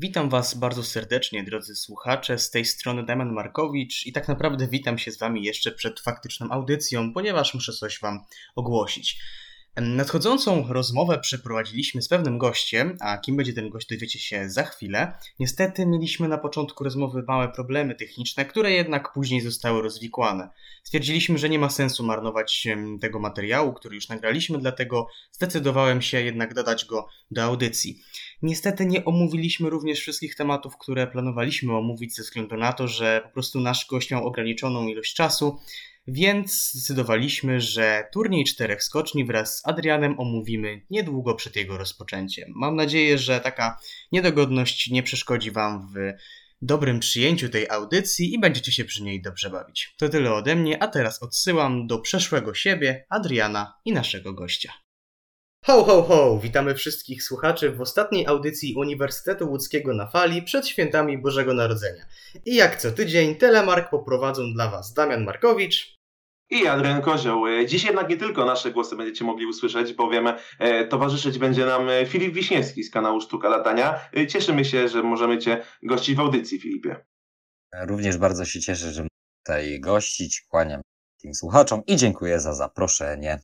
[0.00, 2.38] Witam Was bardzo serdecznie, drodzy słuchacze.
[2.38, 6.50] Z tej strony Damian Markowicz i tak naprawdę witam się z Wami jeszcze przed faktyczną
[6.50, 8.20] audycją, ponieważ muszę coś Wam
[8.56, 9.18] ogłosić.
[9.76, 15.12] Nadchodzącą rozmowę przeprowadziliśmy z pewnym gościem, a kim będzie ten gość dowiecie się za chwilę.
[15.38, 20.48] Niestety mieliśmy na początku rozmowy małe problemy techniczne, które jednak później zostały rozwikłane.
[20.82, 22.66] Stwierdziliśmy, że nie ma sensu marnować
[23.00, 28.02] tego materiału, który już nagraliśmy, dlatego zdecydowałem się jednak dodać go do audycji.
[28.42, 33.28] Niestety nie omówiliśmy również wszystkich tematów, które planowaliśmy omówić ze względu na to, że po
[33.28, 35.58] prostu nasz gość miał ograniczoną ilość czasu,
[36.06, 42.52] więc zdecydowaliśmy, że turniej czterech skoczni wraz z Adrianem omówimy niedługo przed jego rozpoczęciem.
[42.56, 43.78] Mam nadzieję, że taka
[44.12, 46.12] niedogodność nie przeszkodzi Wam w
[46.62, 49.94] dobrym przyjęciu tej audycji i będziecie się przy niej dobrze bawić.
[49.98, 54.72] To tyle ode mnie, a teraz odsyłam do przeszłego siebie, Adriana i naszego gościa.
[55.64, 56.38] Ho, ho, ho!
[56.38, 62.06] Witamy wszystkich słuchaczy w ostatniej audycji Uniwersytetu Łódzkiego na fali przed świętami Bożego Narodzenia.
[62.44, 65.98] I jak co tydzień, Telemark poprowadzą dla Was Damian Markowicz
[66.50, 67.44] i Adrian Kozioł.
[67.66, 72.06] Dziś jednak nie tylko nasze głosy będziecie mogli usłyszeć, bowiem e, towarzyszyć będzie nam e,
[72.06, 74.00] Filip Wiśniewski z kanału Sztuka Latania.
[74.16, 77.06] E, cieszymy się, że możemy Cię gościć w audycji, Filipie.
[77.86, 79.06] Również bardzo się cieszę, że
[79.44, 80.46] tutaj gościć.
[80.48, 80.80] Kłaniam
[81.20, 83.40] tym słuchaczom i dziękuję za zaproszenie.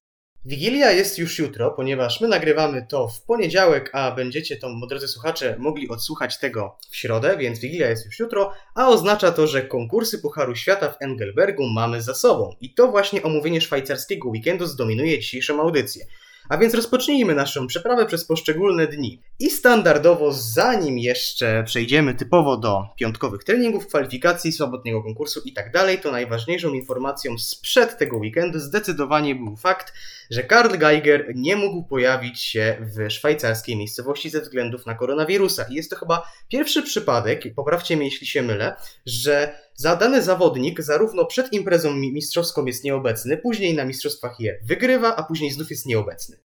[0.46, 5.56] Wigilia jest już jutro, ponieważ my nagrywamy to w poniedziałek, a będziecie to, drodzy słuchacze,
[5.58, 10.18] mogli odsłuchać tego w środę, więc Wigilia jest już jutro, a oznacza to, że konkursy
[10.18, 12.56] Pucharu Świata w Engelbergu mamy za sobą.
[12.60, 16.06] I to właśnie omówienie szwajcarskiego weekendu zdominuje dzisiejszą audycję.
[16.48, 19.22] A więc rozpocznijmy naszą przeprawę przez poszczególne dni.
[19.38, 25.98] I standardowo, zanim jeszcze przejdziemy typowo do piątkowych treningów, kwalifikacji, swobodnego konkursu i tak dalej,
[25.98, 29.92] to najważniejszą informacją sprzed tego weekendu zdecydowanie był fakt,
[30.30, 35.64] że Karl Geiger nie mógł pojawić się w szwajcarskiej miejscowości ze względów na koronawirusa.
[35.70, 38.76] I jest to chyba pierwszy przypadek, poprawcie mnie jeśli się mylę,
[39.06, 45.22] że zadany zawodnik zarówno przed imprezą mistrzowską jest nieobecny, później na mistrzostwach je wygrywa, a
[45.22, 46.43] później znów jest nieobecny.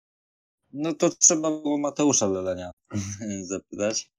[0.74, 2.72] No to trzeba było Mateusza Lelenia
[3.52, 4.12] zapytać,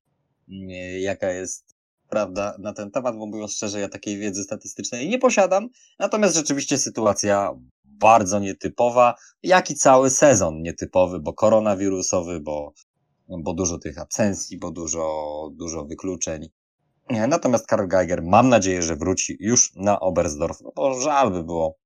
[1.00, 1.75] jaka jest
[2.09, 5.69] prawda na ten temat, bo mówiąc szczerze, ja takiej wiedzy statystycznej nie posiadam.
[5.98, 7.50] Natomiast rzeczywiście sytuacja
[7.84, 12.72] bardzo nietypowa, jak i cały sezon nietypowy, bo koronawirusowy, bo,
[13.28, 16.48] bo dużo tych absencji, bo dużo, dużo wykluczeń.
[17.28, 21.78] Natomiast Karl Geiger mam nadzieję, że wróci już na Oberstdorf, no bo żal by było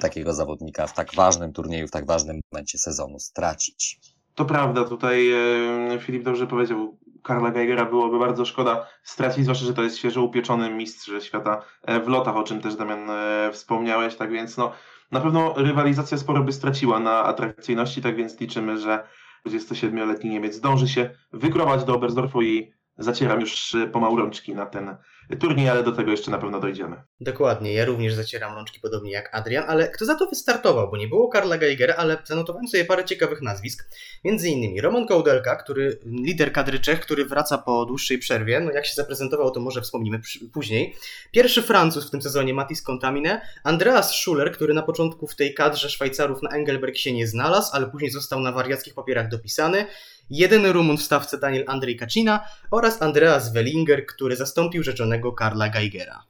[0.00, 4.00] takiego zawodnika w tak ważnym turnieju, w tak ważnym momencie sezonu stracić.
[4.34, 9.74] To prawda, tutaj e, Filip dobrze powiedział, Karla Geigera byłoby bardzo szkoda stracić, zwłaszcza, że
[9.74, 14.16] to jest świeżo upieczony mistrz świata e, w lotach, o czym też Damian e, wspomniałeś,
[14.16, 14.72] tak więc no,
[15.10, 19.06] na pewno rywalizacja sporo by straciła na atrakcyjności, tak więc liczymy, że
[19.48, 24.96] 27-letni Niemiec zdąży się wykrować do Oberstdorfu i zacieram już pomału rączki na ten
[25.36, 26.96] turniej, ale do tego jeszcze na pewno dojdziemy.
[27.20, 30.90] Dokładnie, ja również zacieram rączki podobnie jak Adrian, ale kto za to wystartował?
[30.90, 33.88] Bo nie było Karla Geigera, ale zanotowałem sobie parę ciekawych nazwisk.
[34.24, 38.60] Między innymi Roman Kołdelka, który, lider kadry Czech, który wraca po dłuższej przerwie.
[38.60, 40.20] No jak się zaprezentował, to może wspomnimy
[40.52, 40.96] później.
[41.30, 43.40] Pierwszy Francuz w tym sezonie, Matis Contamine.
[43.64, 47.86] Andreas Schuller, który na początku w tej kadrze Szwajcarów na Engelberg się nie znalazł, ale
[47.86, 49.86] później został na wariackich papierach dopisany
[50.30, 56.24] jedyny Rumun w stawce Daniel Andrzej Kacina oraz Andreas Wellinger, który zastąpił rzeczonego Karla Geigera.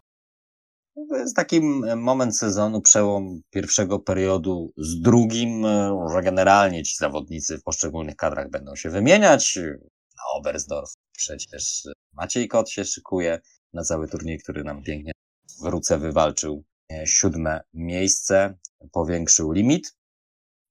[1.08, 1.60] To jest taki
[1.96, 5.64] moment sezonu, przełom pierwszego periodu z drugim,
[6.12, 9.56] że generalnie ci zawodnicy w poszczególnych kadrach będą się wymieniać.
[10.16, 11.82] Na Oberstdorf przecież
[12.12, 13.40] Maciej Kot się szykuje
[13.72, 15.12] na cały turniej, który nam pięknie
[15.62, 18.58] w Ruce wywalczył e, siódme miejsce,
[18.92, 19.96] powiększył limit.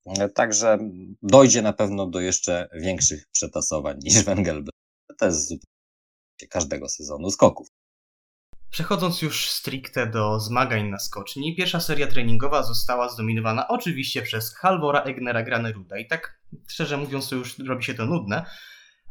[0.06, 0.78] E, także
[1.22, 4.72] dojdzie na pewno do jeszcze większych przetasowań niż Wengelby.
[5.17, 7.67] To jest zupełnie każdego sezonu skoków.
[8.69, 15.01] Przechodząc już stricte do zmagań na skoczni, pierwsza seria treningowa została zdominowana oczywiście przez Halvora
[15.01, 18.45] Egnera Graneruda i tak szczerze mówiąc to już robi się to nudne,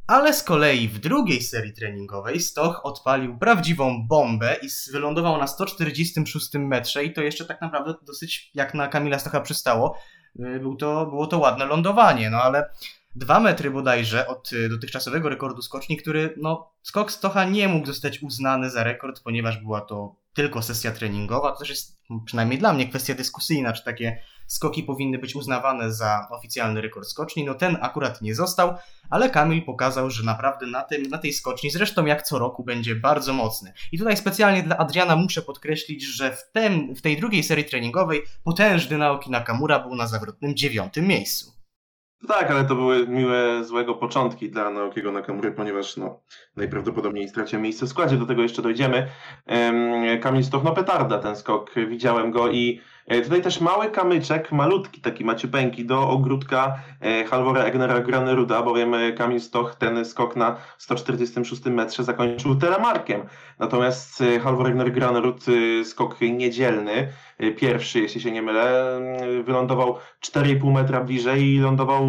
[0.06, 6.54] ale z kolei w drugiej serii treningowej Stoch odpalił prawdziwą bombę i wylądował na 146
[6.54, 9.98] metrze i to jeszcze tak naprawdę dosyć jak na Kamila Stocha przystało,
[10.35, 12.71] był to, było to ładne lądowanie, no ale
[13.14, 18.22] dwa metry bodajże od y, dotychczasowego rekordu skoczni, który, no, skok Stocha nie mógł zostać
[18.22, 21.52] uznany za rekord, ponieważ była to tylko sesja treningowa.
[21.52, 26.26] To też jest przynajmniej dla mnie kwestia dyskusyjna, czy takie skoki powinny być uznawane za
[26.30, 27.44] oficjalny rekord skoczni.
[27.44, 28.74] No ten akurat nie został,
[29.10, 32.94] ale Kamil pokazał, że naprawdę na, tym, na tej skoczni, zresztą jak co roku, będzie
[32.94, 33.72] bardzo mocny.
[33.92, 38.22] I tutaj specjalnie dla Adriana muszę podkreślić, że w, tem, w tej drugiej serii treningowej
[38.44, 41.59] potężny Naoki Nakamura był na zawrotnym dziewiątym miejscu.
[42.28, 46.20] Tak, ale to były miłe, złego początki dla Naokiego Nakamury, ponieważ no,
[46.56, 49.06] najprawdopodobniej stracił miejsce w składzie, do tego jeszcze dojdziemy.
[50.20, 52.81] Kamil Stoch, no petarda ten skok, widziałem go i
[53.22, 59.12] tutaj też mały kamyczek, malutki taki maciupeńki do ogródka e, Halvora Egnera Graneruda, bowiem e,
[59.12, 63.22] Kamil Stoch ten skok na 146 metrze zakończył telemarkiem.
[63.58, 65.44] Natomiast Halvor Egner Granerud
[65.84, 67.12] skok niedzielny,
[67.56, 69.00] pierwszy, jeśli się nie mylę,
[69.44, 72.08] wylądował 4,5 metra bliżej i lądował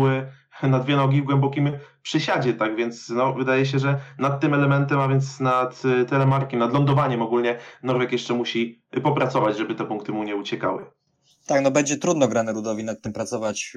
[0.67, 1.71] na dwie nogi w głębokim
[2.01, 6.59] przysiadzie, tak więc no, wydaje się, że nad tym elementem, a więc nad y, telemarkiem,
[6.59, 10.85] nad lądowaniem ogólnie Norweg jeszcze musi popracować, żeby te punkty mu nie uciekały.
[11.47, 13.73] Tak, no będzie trudno Granerudowi nad tym pracować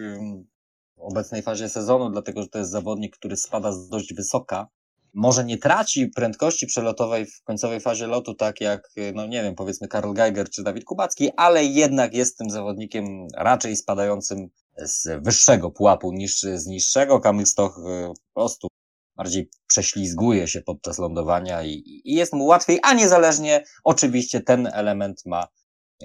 [0.96, 4.68] w obecnej fazie sezonu, dlatego że to jest zawodnik, który spada z dość wysoka.
[5.14, 9.88] Może nie traci prędkości przelotowej w końcowej fazie lotu, tak jak, no nie wiem, powiedzmy
[9.88, 13.04] Karl Geiger czy Dawid Kubacki, ale jednak jest tym zawodnikiem
[13.36, 14.48] raczej spadającym
[14.78, 17.20] z wyższego pułapu niż z niższego.
[17.20, 18.68] Kamil Stoch e, po prostu
[19.16, 25.26] bardziej prześlizguje się podczas lądowania i, i jest mu łatwiej, a niezależnie oczywiście ten element
[25.26, 25.46] ma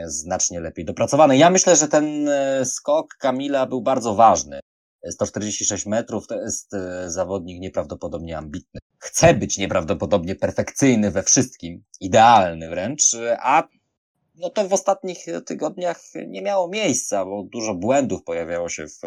[0.06, 1.38] znacznie lepiej dopracowany.
[1.38, 4.60] Ja myślę, że ten e, skok Kamila był bardzo ważny.
[5.12, 8.80] 146 metrów to jest e, zawodnik nieprawdopodobnie ambitny.
[9.00, 13.68] Chce być nieprawdopodobnie perfekcyjny we wszystkim, idealny wręcz, a
[14.40, 19.00] no to w ostatnich tygodniach nie miało miejsca, bo dużo błędów pojawiało się w,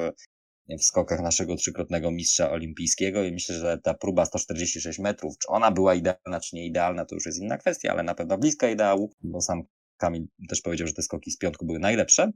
[0.79, 5.71] w skokach naszego trzykrotnego mistrza olimpijskiego i myślę, że ta próba 146 metrów, czy ona
[5.71, 9.13] była idealna, czy nie idealna, to już jest inna kwestia, ale na pewno bliska ideału,
[9.21, 9.63] bo sam
[9.97, 12.31] Kamil też powiedział, że te skoki z piątku były najlepsze,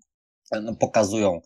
[0.63, 1.41] no, pokazują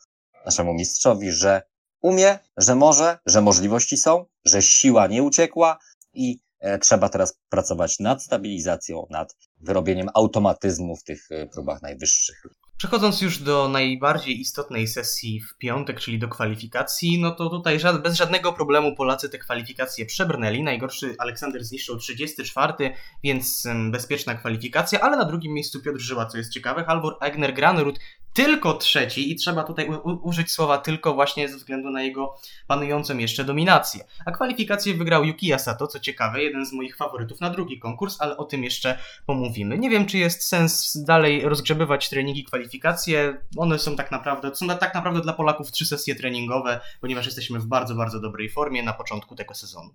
[0.44, 1.62] naszemu mistrzowi, że
[2.02, 5.78] umie, że może, że możliwości są, że siła nie uciekła
[6.14, 12.42] i E, trzeba teraz pracować nad stabilizacją, nad wyrobieniem automatyzmu w tych e, próbach najwyższych.
[12.80, 18.14] Przechodząc już do najbardziej istotnej sesji w piątek, czyli do kwalifikacji, no to tutaj bez
[18.14, 20.62] żadnego problemu Polacy te kwalifikacje przebrnęli.
[20.62, 26.52] Najgorszy Aleksander zniszczył 34, więc bezpieczna kwalifikacja, ale na drugim miejscu Piotr Żyła, co jest
[26.52, 27.98] ciekawe, Halvor Egner Granerud
[28.32, 29.90] tylko trzeci i trzeba tutaj
[30.22, 32.34] użyć słowa tylko właśnie ze względu na jego
[32.66, 34.04] panującą jeszcze dominację.
[34.26, 38.36] A kwalifikację wygrał Yuki Sato, co ciekawe, jeden z moich faworytów na drugi konkurs, ale
[38.36, 39.78] o tym jeszcze pomówimy.
[39.78, 43.42] Nie wiem, czy jest sens dalej rozgrzebywać treningi, kwalifikacje.
[43.56, 47.66] One są tak naprawdę, są tak naprawdę dla Polaków trzy sesje treningowe, ponieważ jesteśmy w
[47.66, 49.94] bardzo, bardzo dobrej formie na początku tego sezonu.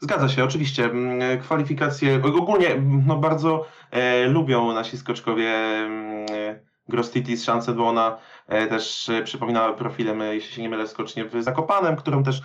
[0.00, 0.84] Zgadza się, oczywiście.
[0.84, 2.68] Mm, kwalifikacje ogólnie
[3.06, 9.72] no, bardzo e, lubią nasi skoczkowie e, Grostitis szansę, bo ona e, też e, przypomina
[9.72, 12.42] profilem, e, jeśli się nie mylę, skocznie w Zakopanem, którą też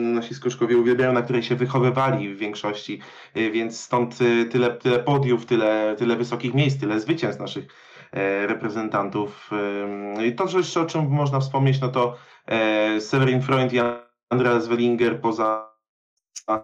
[0.00, 3.00] nasi skoczkowie uwielbiają, na której się wychowywali w większości,
[3.34, 4.18] więc stąd
[4.50, 7.64] tyle, tyle podiów, tyle, tyle wysokich miejsc, tyle zwycięstw naszych
[8.46, 9.50] reprezentantów.
[10.26, 12.16] I to, że jeszcze o czym można wspomnieć, no to
[13.00, 13.78] Severin Freund i
[14.30, 15.73] Andreas Wellinger poza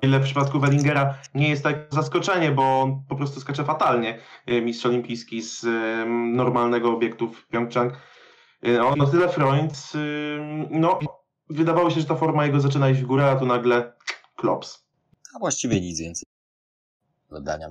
[0.02, 4.18] ile w przypadku Wellingera nie jest tak zaskoczenie, bo on po prostu skacze fatalnie.
[4.46, 5.66] E, mistrz olimpijski z
[6.34, 7.92] normalnego obiektu w Pyeongchang.
[8.66, 9.92] E, on no tyle Freund,
[10.70, 10.98] no
[11.50, 13.92] wydawało się, że ta forma jego zaczyna iść w górę, a tu nagle
[14.36, 14.84] klops.
[15.36, 16.24] A właściwie nic więcej.
[17.30, 17.68] Dodania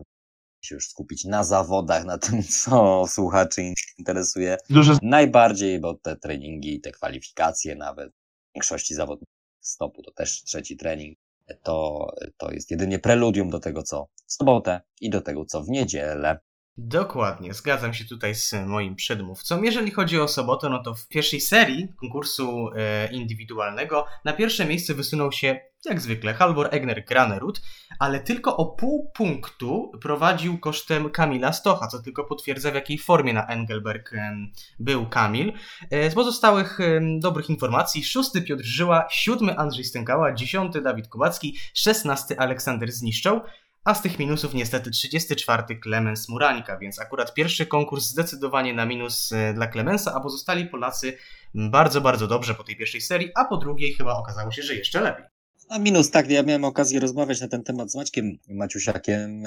[0.62, 4.58] się już skupić na zawodach, na tym, co słuchaczy interesuje.
[4.70, 4.98] Duże...
[5.02, 11.18] Najbardziej, bo te treningi, te kwalifikacje nawet w większości zawodników stopu to też trzeci trening
[11.64, 12.08] to,
[12.38, 16.40] to jest jedynie preludium do tego, co w sobotę i do tego, co w niedzielę.
[16.82, 19.64] Dokładnie, zgadzam się tutaj z moim przedmówcą.
[19.64, 24.94] Jeżeli chodzi o sobotę, no to w pierwszej serii konkursu e, indywidualnego na pierwsze miejsce
[24.94, 27.62] wysunął się, jak zwykle, Halvor Egner Granerud,
[28.00, 33.34] ale tylko o pół punktu prowadził kosztem Kamila Stocha, co tylko potwierdza w jakiej formie
[33.34, 34.38] na Engelberg e,
[34.80, 35.54] był Kamil.
[35.92, 41.58] E, z pozostałych e, dobrych informacji, szósty Piotr Żyła, siódmy Andrzej Stękała, dziesiąty Dawid Kubacki,
[41.74, 43.42] szesnasty Aleksander Zniszczał,
[43.84, 49.32] a z tych minusów niestety 34 Klemens Murańka, więc akurat pierwszy konkurs zdecydowanie na minus
[49.32, 51.18] e, dla Klemensa, a pozostali Polacy
[51.54, 55.02] bardzo, bardzo dobrze po tej pierwszej serii, a po drugiej chyba okazało się, że jeszcze
[55.02, 55.26] lepiej.
[55.70, 59.44] A minus, tak, ja miałem okazję rozmawiać na ten temat z Maćkiem Maciusiakiem.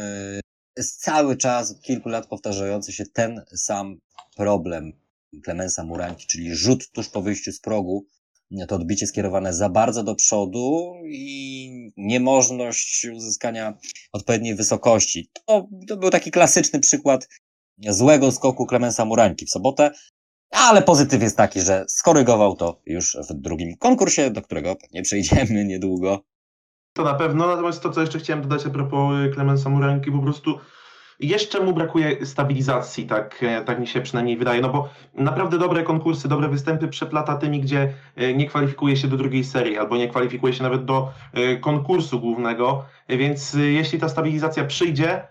[0.77, 3.97] Jest cały czas, od kilku lat powtarzający się ten sam
[4.37, 4.93] problem
[5.45, 8.07] Klemensa Murańki, czyli rzut tuż po wyjściu z progu,
[8.69, 13.75] to odbicie skierowane za bardzo do przodu i niemożność uzyskania
[14.13, 15.31] odpowiedniej wysokości.
[15.47, 17.29] To, to był taki klasyczny przykład
[17.89, 19.91] złego skoku Klemensa Murańki w sobotę,
[20.51, 25.65] ale pozytyw jest taki, że skorygował to już w drugim konkursie, do którego pewnie przejdziemy
[25.65, 26.25] niedługo.
[26.93, 30.59] To na pewno, natomiast to, co jeszcze chciałem dodać a propos Klemensa Murańki, po prostu
[31.23, 35.83] jeszcze mu brakuje stabilizacji, tak, e, tak mi się przynajmniej wydaje, no bo naprawdę dobre
[35.83, 40.09] konkursy, dobre występy przeplata tymi, gdzie e, nie kwalifikuje się do drugiej serii, albo nie
[40.09, 45.23] kwalifikuje się nawet do e, konkursu głównego, więc jeśli ta stabilizacja przyjdzie,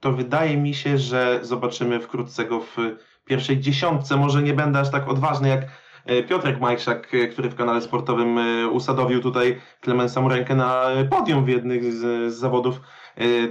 [0.00, 2.76] to wydaje mi się, że zobaczymy wkrótce go w
[3.24, 5.88] pierwszej dziesiątce, może nie będę aż tak odważny jak
[6.28, 8.38] Piotrek Majszak, który w kanale sportowym
[8.72, 12.80] usadowił tutaj Klemensa Murenkę na podium w jednych z, zawodów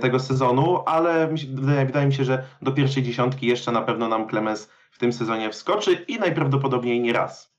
[0.01, 1.27] tego sezonu, ale
[1.85, 5.49] wydaje mi się, że do pierwszej dziesiątki jeszcze na pewno nam Clemens w tym sezonie
[5.49, 7.51] wskoczy i najprawdopodobniej nie raz.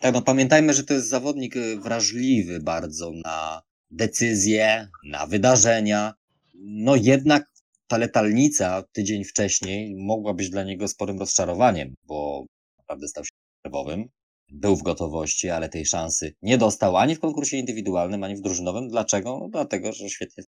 [0.00, 6.14] Tak, no pamiętajmy, że to jest zawodnik y, wrażliwy bardzo na decyzje, na wydarzenia.
[6.54, 7.50] No jednak
[7.86, 12.44] ta letalnica tydzień wcześniej mogła być dla niego sporym rozczarowaniem, bo
[12.78, 13.30] naprawdę stał się
[13.64, 14.08] nerwowym.
[14.52, 18.88] Był w gotowości, ale tej szansy nie dostał ani w konkursie indywidualnym, ani w drużynowym.
[18.88, 19.38] Dlaczego?
[19.40, 20.44] No dlatego, że świetnie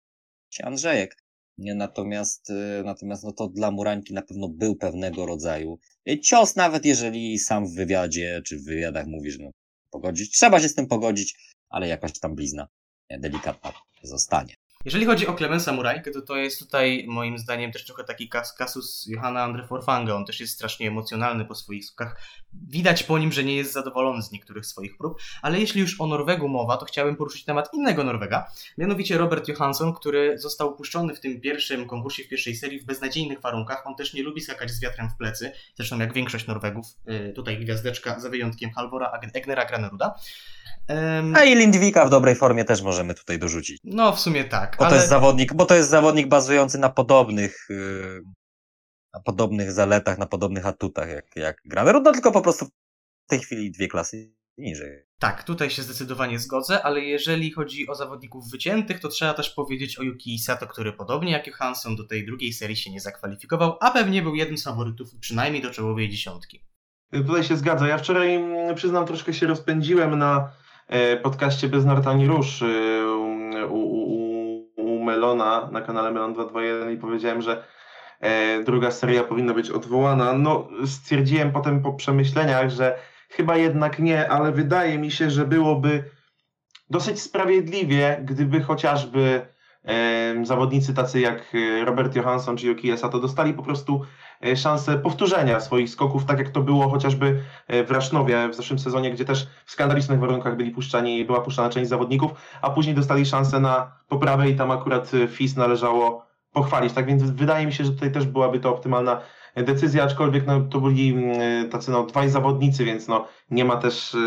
[0.64, 1.18] Andrzejek.
[1.58, 5.80] Natomiast, y, natomiast no to dla Murańki na pewno był pewnego rodzaju
[6.22, 9.52] cios, nawet jeżeli sam w wywiadzie czy w wywiadach mówisz, no
[9.92, 12.68] pogodzić, trzeba się z tym pogodzić, ale jakaś tam blizna
[13.10, 14.56] delikatna zostanie.
[14.86, 18.54] Jeżeli chodzi o Clemensa Murajkę, to to jest tutaj moim zdaniem też trochę taki kas
[18.54, 20.16] kasus Johanna Andre Forfanga.
[20.16, 22.22] On też jest strasznie emocjonalny po swoich skokach.
[22.54, 26.08] Widać po nim, że nie jest zadowolony z niektórych swoich prób, ale jeśli już o
[26.08, 31.20] Norwegu mowa, to chciałem poruszyć temat innego Norwega, mianowicie Robert Johansson, który został puszczony w
[31.20, 33.88] tym pierwszym konkursie, w pierwszej serii w beznadziejnych warunkach.
[33.88, 36.86] On też nie lubi skakać z wiatrem w plecy, zresztą jak większość Norwegów,
[37.30, 40.16] y, tutaj gwiazdeczka za wyjątkiem Halvora Egnera Graneruda.
[40.90, 43.80] Um, A i Lindwika w dobrej formie też możemy tutaj dorzucić.
[43.84, 44.76] No, w sumie tak.
[44.80, 44.90] Bo, ale...
[44.90, 48.22] to jest zawodnik, bo to jest zawodnik bazujący na podobnych, yy,
[49.14, 53.40] na podobnych zaletach, na podobnych atutach jak, jak Graner, no tylko po prostu w tej
[53.40, 55.04] chwili dwie klasy niżej.
[55.20, 60.00] Tak, tutaj się zdecydowanie zgodzę, ale jeżeli chodzi o zawodników wyciętych, to trzeba też powiedzieć
[60.00, 63.92] o Yuki Sato, który podobnie jak Johansson do tej drugiej serii się nie zakwalifikował, a
[63.92, 66.64] pewnie był jednym z faworytów przynajmniej do czołowej dziesiątki.
[67.12, 67.88] Tutaj się zgadza.
[67.88, 70.50] Ja wczoraj, mm, przyznam, troszkę się rozpędziłem na
[70.90, 72.66] E, podcaście Bez Nartani Róż e,
[73.70, 77.64] u, u, u Melona na kanale Melon 221 i powiedziałem, że
[78.20, 80.34] e, druga seria powinna być odwołana.
[80.34, 83.00] No, stwierdziłem potem po przemyśleniach, że
[83.30, 86.04] chyba jednak nie, ale wydaje mi się, że byłoby
[86.90, 89.42] dosyć sprawiedliwie, gdyby chociażby
[90.44, 91.54] zawodnicy tacy jak
[91.86, 94.02] Robert Johansson czy Yoki to dostali po prostu
[94.46, 98.80] E, szansę powtórzenia swoich skoków, tak jak to było chociażby e, w Rasznowie w zeszłym
[98.80, 102.32] sezonie, gdzie też w skandalicznych warunkach byli puszczani, była puszczana część zawodników,
[102.62, 106.94] a później dostali szansę na poprawę i tam akurat e, FIS należało pochwalić.
[106.94, 109.22] Tak więc wydaje mi się, że tutaj też byłaby to optymalna
[109.56, 114.18] decyzja, aczkolwiek no, to byli mm, tacy no, dwaj zawodnicy, więc no, nie ma też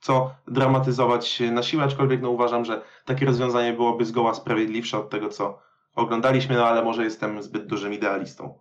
[0.00, 5.28] co dramatyzować na siłę, aczkolwiek no, uważam, że takie rozwiązanie byłoby zgoła sprawiedliwsze od tego,
[5.28, 5.58] co
[5.94, 8.60] oglądaliśmy, no ale może jestem zbyt dużym idealistą.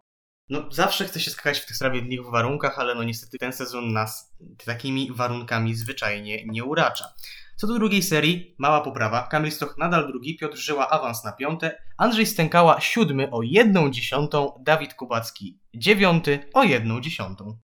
[0.50, 4.36] No, zawsze chce się skakać w tych sprawiedliwych warunkach, ale no niestety ten sezon nas
[4.66, 7.06] takimi warunkami zwyczajnie nie uracza.
[7.56, 9.28] Co do drugiej serii, mała poprawa.
[9.28, 14.64] Kamil Stoch nadal drugi, Piotr Żyła awans na piąte, Andrzej Stękała siódmy o jedną dziesiątą,
[14.66, 17.58] Dawid Kubacki dziewiąty o jedną dziesiątą.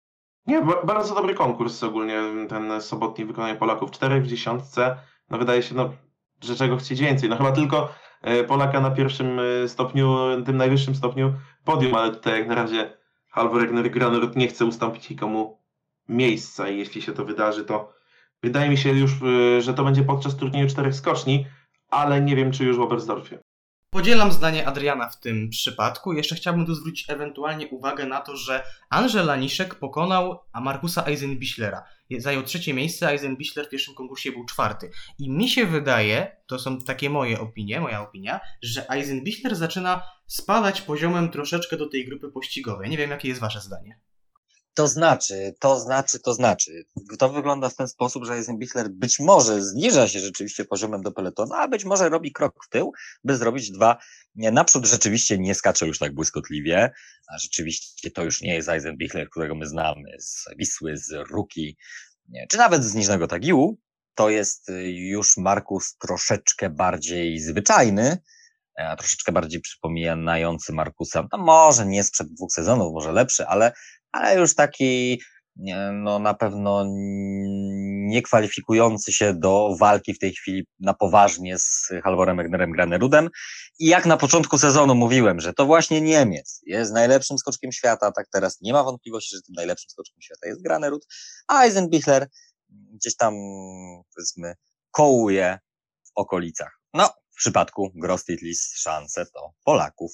[0.47, 3.91] Nie, bardzo dobry konkurs ogólnie ten sobotni wykonanie Polaków.
[3.91, 4.97] Cztery w dziesiątce.
[5.31, 5.93] No wydaje się, no,
[6.41, 7.29] że czego chcieć więcej.
[7.29, 7.89] No chyba tylko
[8.23, 11.35] E, Polaka na pierwszym e, stopniu, tym najwyższym stopniu
[11.65, 12.97] podium, ale tutaj jak na razie
[13.29, 15.59] Halvor Granerud nie chce ustąpić nikomu
[16.09, 17.93] miejsca i jeśli się to wydarzy, to
[18.43, 21.47] wydaje mi się już, e, że to będzie podczas turnieju czterech skoczni,
[21.91, 23.39] ale nie wiem, czy już w Oberstdorfie.
[23.95, 26.13] Podzielam zdanie Adriana w tym przypadku.
[26.13, 31.85] Jeszcze chciałbym tu zwrócić ewentualnie uwagę na to, że Angel Laniszek pokonał Markusa Eisenbichlera.
[32.19, 34.91] Zajął trzecie miejsce, Eisenbichler w pierwszym konkursie był czwarty.
[35.19, 40.83] I mi się wydaje, to są takie moje opinie, moja opinia, że Eisenbichler zaczyna spadać
[40.83, 42.91] poziomem troszeczkę do tej grupy pościgowej.
[42.91, 44.01] Nie wiem, jakie jest wasze zdanie.
[44.75, 46.85] To znaczy, to znaczy, to znaczy.
[47.19, 51.53] To wygląda w ten sposób, że Eisenbichler być może zniża się rzeczywiście poziomem do peletonu,
[51.55, 52.93] a być może robi krok w tył,
[53.25, 53.99] by zrobić dwa
[54.35, 54.87] naprzód.
[54.87, 56.93] Rzeczywiście nie skacze już tak błyskotliwie,
[57.29, 61.77] a rzeczywiście to już nie jest Eisenbichler, którego my znamy z Wisły, z Ruki,
[62.49, 63.79] czy nawet z Niżnego Tagiłu.
[64.15, 68.19] To jest już Markus troszeczkę bardziej zwyczajny,
[68.79, 73.73] a troszeczkę bardziej przypominający Markusa, no może nie sprzed dwóch sezonów, może lepszy, ale
[74.13, 75.21] ale już taki
[75.93, 76.85] no na pewno
[78.09, 83.31] nie kwalifikujący się do walki w tej chwili na poważnie z Halvorem Egnerem Granerudem.
[83.79, 88.27] I jak na początku sezonu mówiłem, że to właśnie Niemiec jest najlepszym skoczkiem świata, tak
[88.33, 91.07] teraz nie ma wątpliwości, że tym najlepszym skoczkiem świata jest Granerud,
[91.49, 92.29] a Eisenbichler
[92.69, 93.35] gdzieś tam,
[94.15, 94.55] powiedzmy,
[94.91, 95.59] kołuje
[96.05, 96.81] w okolicach.
[96.95, 100.13] No, w przypadku Grostitlis szanse to Polaków.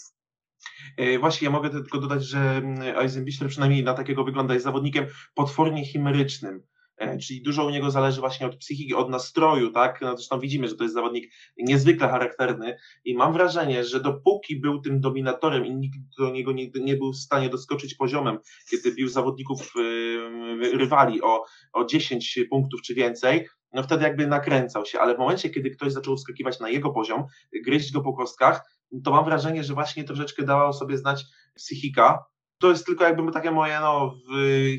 [0.97, 5.07] E, właśnie, ja mogę tylko dodać, że mm, Eisenbichler przynajmniej na takiego wygląda jest zawodnikiem
[5.35, 6.63] potwornie chimerycznym
[6.99, 10.01] E, czyli dużo u niego zależy właśnie od psychiki, od nastroju, tak?
[10.01, 14.81] No zresztą widzimy, że to jest zawodnik niezwykle charakterny i mam wrażenie, że dopóki był
[14.81, 18.39] tym dominatorem i nikt do niego nie, nie był w stanie doskoczyć poziomem,
[18.71, 24.87] kiedy bił zawodników yy, rywali o, o 10 punktów czy więcej, no wtedy jakby nakręcał
[24.87, 27.25] się, ale w momencie, kiedy ktoś zaczął wskakiwać na jego poziom,
[27.65, 28.63] gryźć go po kostkach,
[29.05, 32.25] to mam wrażenie, że właśnie troszeczkę dała o sobie znać psychika,
[32.61, 34.15] to jest tylko jakby takie moje no,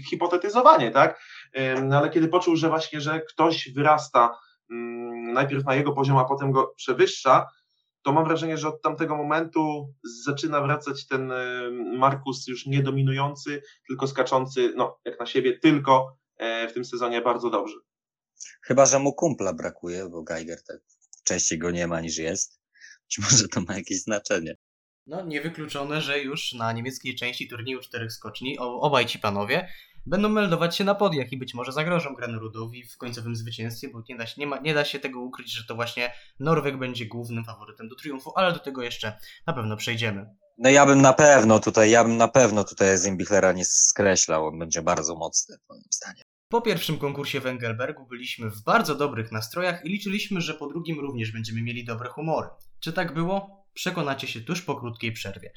[0.09, 1.21] hipotetyzowanie, tak?
[1.83, 4.37] No, ale kiedy poczuł, że właśnie, że ktoś wyrasta
[4.71, 7.47] mm, najpierw na jego poziom, a potem go przewyższa,
[8.01, 9.93] to mam wrażenie, że od tamtego momentu
[10.25, 11.31] zaczyna wracać ten
[11.97, 17.21] Markus już nie dominujący, tylko skaczący, no jak na siebie, tylko e, w tym sezonie
[17.21, 17.75] bardzo dobrze.
[18.61, 20.77] Chyba, że mu kumpla brakuje, bo Geiger tak
[21.23, 22.59] częściej go nie ma niż jest.
[23.03, 24.55] Być może to ma jakieś znaczenie.
[25.07, 29.69] No, niewykluczone, że już na niemieckiej części turnieju czterech skoczni obaj ci panowie
[30.05, 34.15] będą meldować się na podiach i być może zagrożą Granerudowi w końcowym zwycięstwie, bo nie
[34.15, 37.45] da, się, nie, ma, nie da się tego ukryć, że to właśnie Norweg będzie głównym
[37.45, 40.35] faworytem do triumfu, ale do tego jeszcze na pewno przejdziemy.
[40.57, 44.59] No ja bym na pewno tutaj, ja bym na pewno tutaj Zimbichlera nie skreślał, on
[44.59, 46.28] będzie bardzo mocny moim zdaniem.
[46.51, 50.99] Po pierwszym konkursie w Engelbergu byliśmy w bardzo dobrych nastrojach i liczyliśmy, że po drugim
[50.99, 52.47] również będziemy mieli dobre humory.
[52.79, 53.65] Czy tak było?
[53.73, 55.51] Przekonacie się tuż po krótkiej przerwie.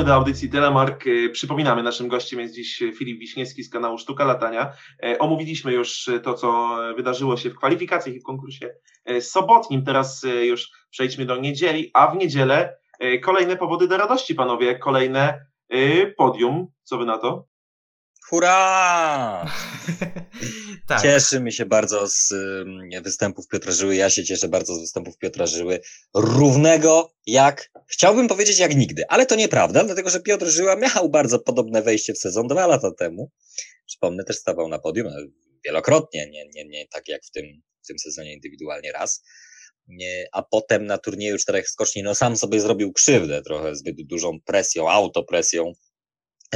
[0.00, 1.04] Wracamy do audycji Telemark.
[1.06, 4.72] E, przypominamy, naszym gościem jest dziś Filip Wiśniewski z kanału Sztuka Latania.
[5.02, 9.84] E, omówiliśmy już to, co wydarzyło się w kwalifikacjach i w konkursie e, sobotnim.
[9.84, 12.76] Teraz już przejdźmy do niedzieli, a w niedzielę
[13.22, 14.78] kolejne powody do radości, panowie.
[14.78, 15.46] Kolejne
[16.16, 16.66] podium.
[16.82, 17.49] Co wy na to?
[18.30, 19.46] Hurra!
[20.88, 21.02] tak.
[21.02, 22.34] Cieszymy się bardzo z
[23.02, 23.96] występów Piotra Żyły.
[23.96, 25.80] Ja się cieszę bardzo z występów Piotra Żyły.
[26.14, 31.38] Równego jak, chciałbym powiedzieć jak nigdy, ale to nieprawda, dlatego że Piotr Żyła miał bardzo
[31.38, 33.30] podobne wejście w sezon dwa lata temu.
[33.86, 35.08] Przypomnę, też stawał na podium
[35.64, 37.44] wielokrotnie, nie, nie, nie tak jak w tym,
[37.84, 39.22] w tym sezonie indywidualnie raz.
[40.32, 44.90] a potem na turnieju czterech skoczni, no sam sobie zrobił krzywdę trochę zbyt dużą presją,
[44.90, 45.72] autopresją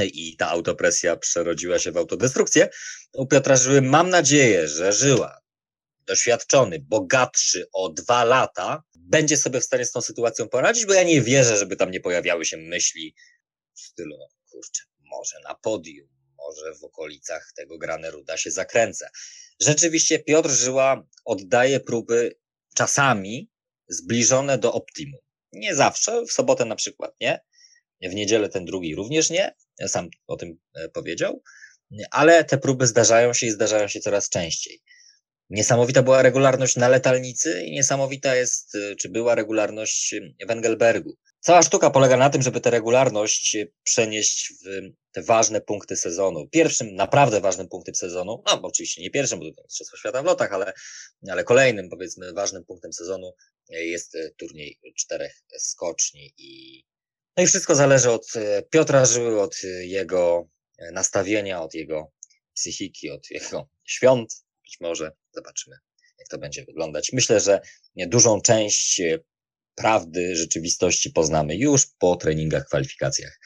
[0.03, 2.69] i ta autopresja przerodziła się w autodestrukcję.
[3.13, 5.37] U Piotra Żyły mam nadzieję, że Żyła,
[6.07, 11.03] doświadczony, bogatszy o dwa lata, będzie sobie w stanie z tą sytuacją poradzić, bo ja
[11.03, 13.15] nie wierzę, żeby tam nie pojawiały się myśli
[13.73, 19.09] w stylu, no kurczę, może na podium, może w okolicach tego Graneruda się zakręcę.
[19.61, 22.39] Rzeczywiście Piotr Żyła oddaje próby
[22.75, 23.51] czasami
[23.87, 25.19] zbliżone do optimum.
[25.51, 27.39] Nie zawsze, w sobotę na przykład nie,
[28.09, 29.55] w niedzielę ten drugi również nie,
[29.87, 31.41] sam o tym e, powiedział,
[32.11, 34.81] ale te próby zdarzają się i zdarzają się coraz częściej.
[35.49, 40.15] Niesamowita była regularność na letalnicy i niesamowita jest, e, czy była regularność
[40.47, 41.17] w Engelbergu.
[41.39, 46.47] Cała sztuka polega na tym, żeby tę regularność przenieść w te ważne punkty sezonu.
[46.47, 50.53] Pierwszym, naprawdę ważnym punktem sezonu, no oczywiście nie pierwszym, bo to Mistrzostwo Świata w lotach,
[50.53, 50.73] ale,
[51.29, 53.33] ale kolejnym, powiedzmy, ważnym punktem sezonu
[53.69, 56.83] jest turniej czterech skoczni i
[57.37, 58.31] no i wszystko zależy od
[58.69, 60.49] Piotra Żyły, od jego
[60.93, 62.11] nastawienia, od jego
[62.53, 64.45] psychiki, od jego świąt.
[64.63, 65.75] Być może zobaczymy,
[66.19, 67.13] jak to będzie wyglądać.
[67.13, 67.61] Myślę, że
[67.95, 69.01] dużą część
[69.75, 73.39] prawdy, rzeczywistości poznamy już po treningach, kwalifikacjach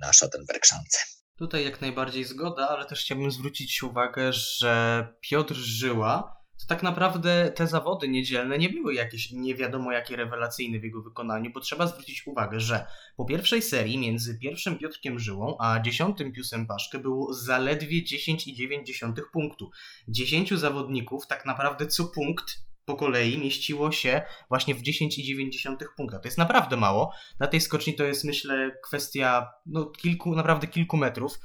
[0.00, 0.98] na Schattenbergszance.
[1.38, 7.52] Tutaj jak najbardziej zgoda, ale też chciałbym zwrócić uwagę, że Piotr Żyła to tak naprawdę
[7.54, 11.86] te zawody niedzielne nie były jakieś nie wiadomo jakie rewelacyjne w jego wykonaniu, bo trzeba
[11.86, 17.34] zwrócić uwagę, że po pierwszej serii między pierwszym Piotrkiem Żyłą a dziesiątym Piusem Paszkę było
[17.34, 19.70] zaledwie 10,9 punktu.
[20.08, 26.18] 10 zawodników tak naprawdę co punkt po kolei mieściło się właśnie w 10,9 punkta.
[26.18, 27.12] To jest naprawdę mało.
[27.38, 31.38] Na tej skoczni to jest myślę kwestia no, kilku, naprawdę kilku metrów.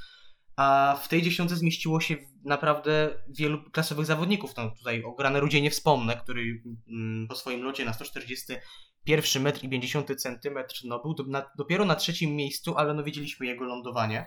[0.56, 4.56] A w tej dziesiątce zmieściło się naprawdę wielu klasowych zawodników.
[4.56, 9.68] No, tutaj o Granerudzie nie wspomnę, który mm, po swoim locie na 141 metr i
[9.68, 14.26] 50 centymetr no, był do, na, dopiero na trzecim miejscu, ale no, widzieliśmy jego lądowanie.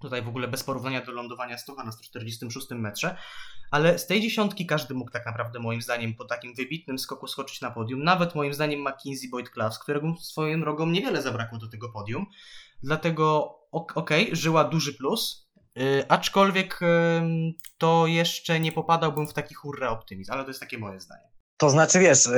[0.00, 3.16] Tutaj w ogóle bez porównania do lądowania Stocha na 146 metrze.
[3.70, 7.60] Ale z tej dziesiątki każdy mógł tak naprawdę moim zdaniem po takim wybitnym skoku skoczyć
[7.60, 8.02] na podium.
[8.02, 12.26] Nawet moim zdaniem McKinsey Boyd Klaus, którego swoim drogą niewiele zabrakło do tego podium.
[12.82, 16.80] Dlatego okej, okay, żyła duży plus, yy, aczkolwiek
[17.78, 21.28] to jeszcze nie popadałbym w taki hurra optymizm, ale to jest takie moje zdanie.
[21.60, 22.28] To znaczy, wiesz,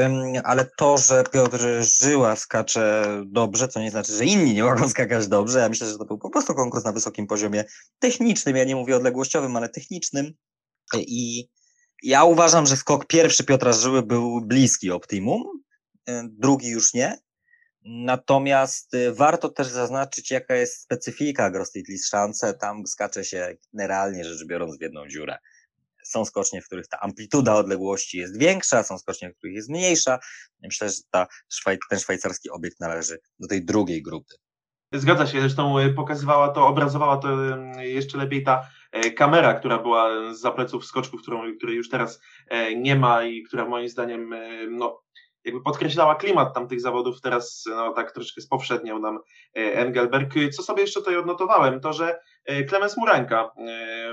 [0.45, 5.29] ale to, że Piotr Żyła skacze dobrze, to nie znaczy, że inni nie mogą skakać
[5.29, 5.59] dobrze.
[5.59, 7.65] Ja myślę, że to był po prostu konkurs na wysokim poziomie
[7.99, 8.57] technicznym.
[8.57, 10.33] Ja nie mówię odległościowym, ale technicznym.
[10.99, 11.49] I
[12.03, 15.43] ja uważam, że skok pierwszy Piotra Żyły był bliski optimum,
[16.23, 17.19] drugi już nie.
[17.85, 22.55] Natomiast y, warto też zaznaczyć, jaka jest specyfika Grostit Szance.
[22.55, 25.39] Tam skacze się generalnie rzecz biorąc w jedną dziurę.
[26.05, 30.19] Są skocznie, w których ta amplituda odległości jest większa, są skocznie, w których jest mniejsza.
[30.63, 31.27] Myślę, że ta,
[31.91, 34.35] ten szwajcarski obiekt należy do tej drugiej grupy.
[34.93, 39.79] Zgadza się, zresztą y, pokazywała to, obrazowała to y, jeszcze lepiej ta e, kamera, która
[39.79, 44.33] była za pleców skoczków, którą, której już teraz e, nie ma i która moim zdaniem
[44.33, 45.03] e, no,
[45.45, 49.19] jakby podkreślała klimat tamtych zawodów, teraz no, tak troszkę spowszedniał nam
[49.55, 50.35] Engelberg.
[50.53, 52.19] Co sobie jeszcze tutaj odnotowałem, to że
[52.69, 53.51] Klemens Muranka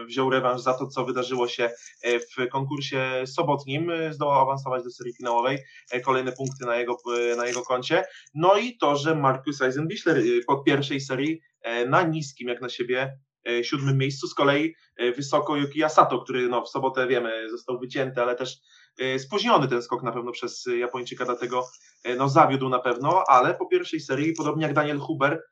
[0.07, 1.69] wziął rewanż za to, co wydarzyło się
[2.03, 5.57] w konkursie sobotnim, zdołał awansować do serii finałowej,
[6.05, 6.97] kolejne punkty na jego,
[7.37, 8.03] na jego koncie,
[8.35, 11.41] no i to, że Markus Eisenbichler po pierwszej serii
[11.87, 13.17] na niskim jak na siebie
[13.63, 14.75] siódmym miejscu, z kolei
[15.15, 18.86] wysoko Yuki Asato, który no, w sobotę wiemy został wycięty, ale też E,
[19.19, 21.67] spóźniony ten skok na pewno przez Japończyka, dlatego
[22.03, 25.43] e, no, zawiódł na pewno, ale po pierwszej serii, podobnie jak Daniel Huber,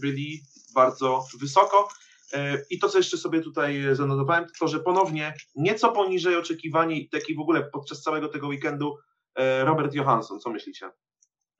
[0.00, 0.42] byli
[0.74, 1.88] bardzo wysoko.
[2.32, 6.92] E, I to, co jeszcze sobie tutaj zanotowałem, to to, że ponownie nieco poniżej oczekiwań
[6.92, 8.96] i taki w ogóle podczas całego tego weekendu
[9.64, 10.40] Robert Johansson.
[10.40, 10.90] Co myślicie?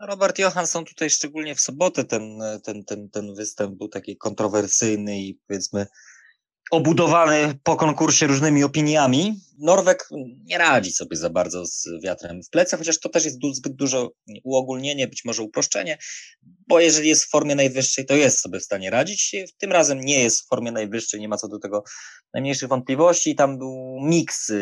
[0.00, 5.40] Robert Johansson tutaj szczególnie w sobotę ten, ten, ten, ten występ był taki kontrowersyjny i
[5.46, 5.87] powiedzmy
[6.70, 9.40] obudowany po konkursie różnymi opiniami.
[9.59, 10.09] Norweg
[10.44, 14.12] nie radzi sobie za bardzo z wiatrem w plecach, chociaż to też jest zbyt dużo
[14.44, 15.98] uogólnienie, być może uproszczenie,
[16.68, 19.37] bo jeżeli jest w formie najwyższej, to jest sobie w stanie radzić.
[19.59, 21.85] Tym razem nie jest w formie najwyższej, nie ma co do tego
[22.35, 23.35] najmniejszych wątpliwości.
[23.35, 24.52] Tam był miks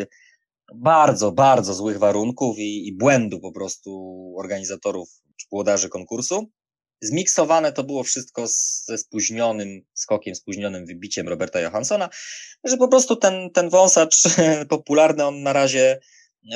[0.75, 6.51] bardzo, bardzo złych warunków i, i błędu po prostu organizatorów czy włodarzy konkursu.
[7.01, 8.47] Zmiksowane to było wszystko
[8.85, 12.09] ze spóźnionym skokiem, spóźnionym wybiciem Roberta Johanssona,
[12.65, 14.23] że po prostu ten, ten wąsacz
[14.69, 16.01] popularny, on na razie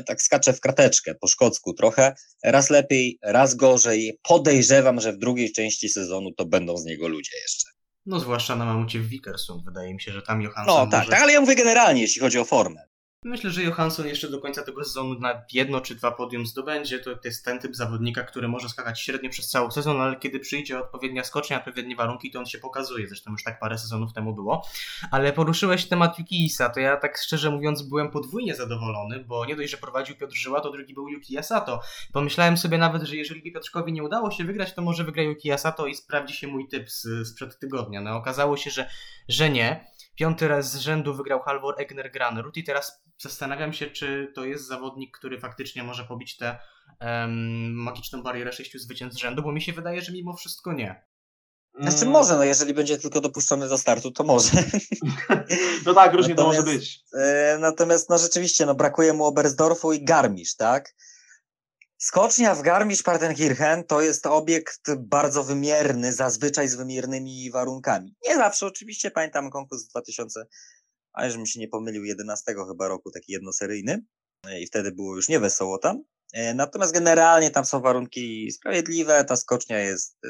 [0.06, 4.18] tak skacze w krateczkę po szkocku trochę, raz lepiej, raz gorzej.
[4.22, 7.70] Podejrzewam, że w drugiej części sezonu to będą z niego ludzie jeszcze.
[8.06, 11.10] No zwłaszcza na mamucie w Wikersund, wydaje mi się, że tam Johansson No tak, może...
[11.10, 12.89] tak, ale ja mówię generalnie, jeśli chodzi o formę.
[13.24, 16.98] Myślę, że Johansson jeszcze do końca tego sezonu na jedno czy dwa podium zdobędzie.
[16.98, 20.78] To, jest ten typ zawodnika, który może skakać średnio przez cały sezon, ale kiedy przyjdzie
[20.78, 23.08] odpowiednia skocznia, odpowiednie warunki, to on się pokazuje.
[23.08, 24.66] Zresztą już tak parę sezonów temu było.
[25.10, 29.70] Ale poruszyłeś temat Yuki to ja tak szczerze mówiąc byłem podwójnie zadowolony, bo nie dość,
[29.70, 31.80] że prowadził Piotr Żyła, to drugi był Yuki Asato.
[32.12, 35.86] Pomyślałem sobie nawet, że jeżeli Piotrkowi nie udało się wygrać, to może wygra Yuki Asato
[35.86, 38.00] i sprawdzi się mój typ z, sprzed tygodnia.
[38.00, 38.90] No okazało się, że,
[39.28, 39.90] że nie.
[40.16, 44.66] Piąty raz z rzędu wygrał Halvor Egner Granerud i teraz zastanawiam się, czy to jest
[44.66, 46.58] zawodnik, który faktycznie może pobić tę
[47.00, 51.10] um, magiczną barierę sześciu zwycięstw z rzędu, bo mi się wydaje, że mimo wszystko nie.
[51.80, 54.50] Znaczy może, no jeżeli będzie tylko dopuszczony do startu, to może.
[55.86, 57.00] no tak, różnie to może być.
[57.14, 60.94] E, natomiast no rzeczywiście, no brakuje mu Oberstdorfu i Garmisch, tak?
[61.98, 68.14] Skocznia w Garmisch-Partenkirchen to jest obiekt bardzo wymierny, zazwyczaj z wymiernymi warunkami.
[68.28, 70.46] Nie zawsze oczywiście, pamiętam konkurs 2000,
[71.12, 74.02] a żebym się nie pomylił, 11 chyba roku, taki jednoseryjny
[74.60, 76.04] i wtedy było już nie wesoło tam.
[76.32, 80.28] E, natomiast generalnie tam są warunki sprawiedliwe, ta skocznia jest e,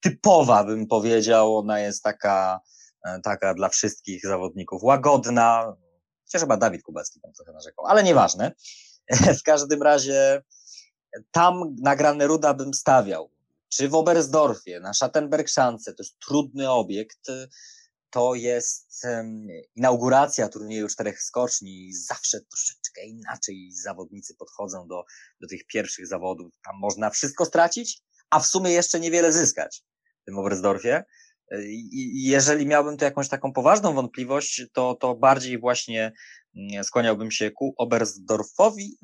[0.00, 2.60] typowa, bym powiedział, ona jest taka,
[3.04, 5.76] e, taka dla wszystkich zawodników łagodna,
[6.24, 8.52] chociaż chyba Dawid Kubacki tam trochę narzekał, ale nieważne.
[9.40, 10.42] W każdym razie
[11.30, 13.30] tam na Ruda bym stawiał.
[13.68, 17.28] Czy w Oberstdorfie, na Schattenberg-Szance, to jest trudny obiekt,
[18.10, 25.04] to jest um, inauguracja turnieju czterech skoczni, zawsze troszeczkę inaczej zawodnicy podchodzą do,
[25.40, 26.54] do tych pierwszych zawodów.
[26.64, 29.84] Tam można wszystko stracić, a w sumie jeszcze niewiele zyskać
[30.22, 31.04] w tym Oberstdorfie.
[31.80, 36.12] I jeżeli miałbym tu jakąś taką poważną wątpliwość, to, to bardziej właśnie
[36.82, 38.98] skłaniałbym się ku Oberstdorfowi,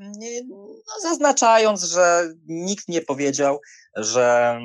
[0.49, 0.67] no,
[1.03, 3.61] zaznaczając, że nikt nie powiedział,
[3.97, 4.59] że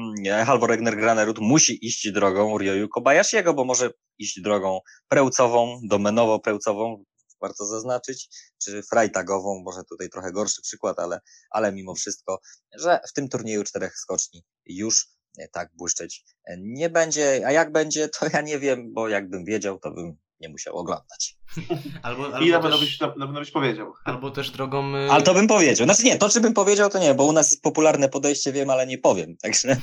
[0.46, 7.04] Halvor Egner Granerud musi iść drogą Ryoyu Kobayashiego, bo może iść drogą prełcową, domenowo-prełcową,
[7.42, 8.30] warto zaznaczyć,
[8.64, 11.20] czy freitagową, może tutaj trochę gorszy przykład, ale,
[11.50, 12.40] ale mimo wszystko,
[12.78, 15.08] że w tym turnieju czterech skoczni już
[15.52, 16.24] tak błyszczeć
[16.58, 20.50] nie będzie, a jak będzie, to ja nie wiem, bo jakbym wiedział, to bym nie
[20.50, 21.38] musiał oglądać.
[22.04, 23.94] Albo, albo I na pewno, byś, na, pewno byś powiedział.
[24.06, 24.96] Albo też drogą...
[24.96, 25.86] Y, ale to bym powiedział.
[25.86, 28.70] Znaczy nie, to czy bym powiedział, to nie, bo u nas jest popularne podejście, wiem,
[28.70, 29.78] ale nie powiem, także...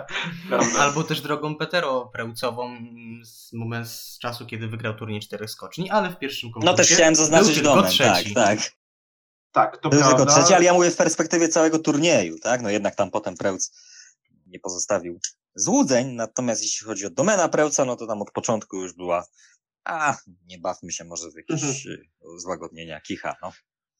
[0.78, 2.76] albo też drogą Petero Prełcową
[3.24, 6.92] z, moment, z czasu, kiedy wygrał turniej czterech skoczni, ale w pierwszym konkursie No też
[6.92, 8.58] chciałem zaznaczyć domen, tak, tak.
[9.52, 10.16] Tak, to Był prawda.
[10.16, 12.62] tylko trzeci, ale ja mówię w perspektywie całego turnieju, tak?
[12.62, 13.72] No jednak tam potem Prełc
[14.46, 15.20] nie pozostawił
[15.54, 19.24] złudzeń, natomiast jeśli chodzi o domena Prełca, no to tam od początku już była
[19.84, 20.16] a
[20.48, 22.06] nie bawmy się może w jakieś mhm.
[22.22, 23.52] e, złagodnienia kicha, no.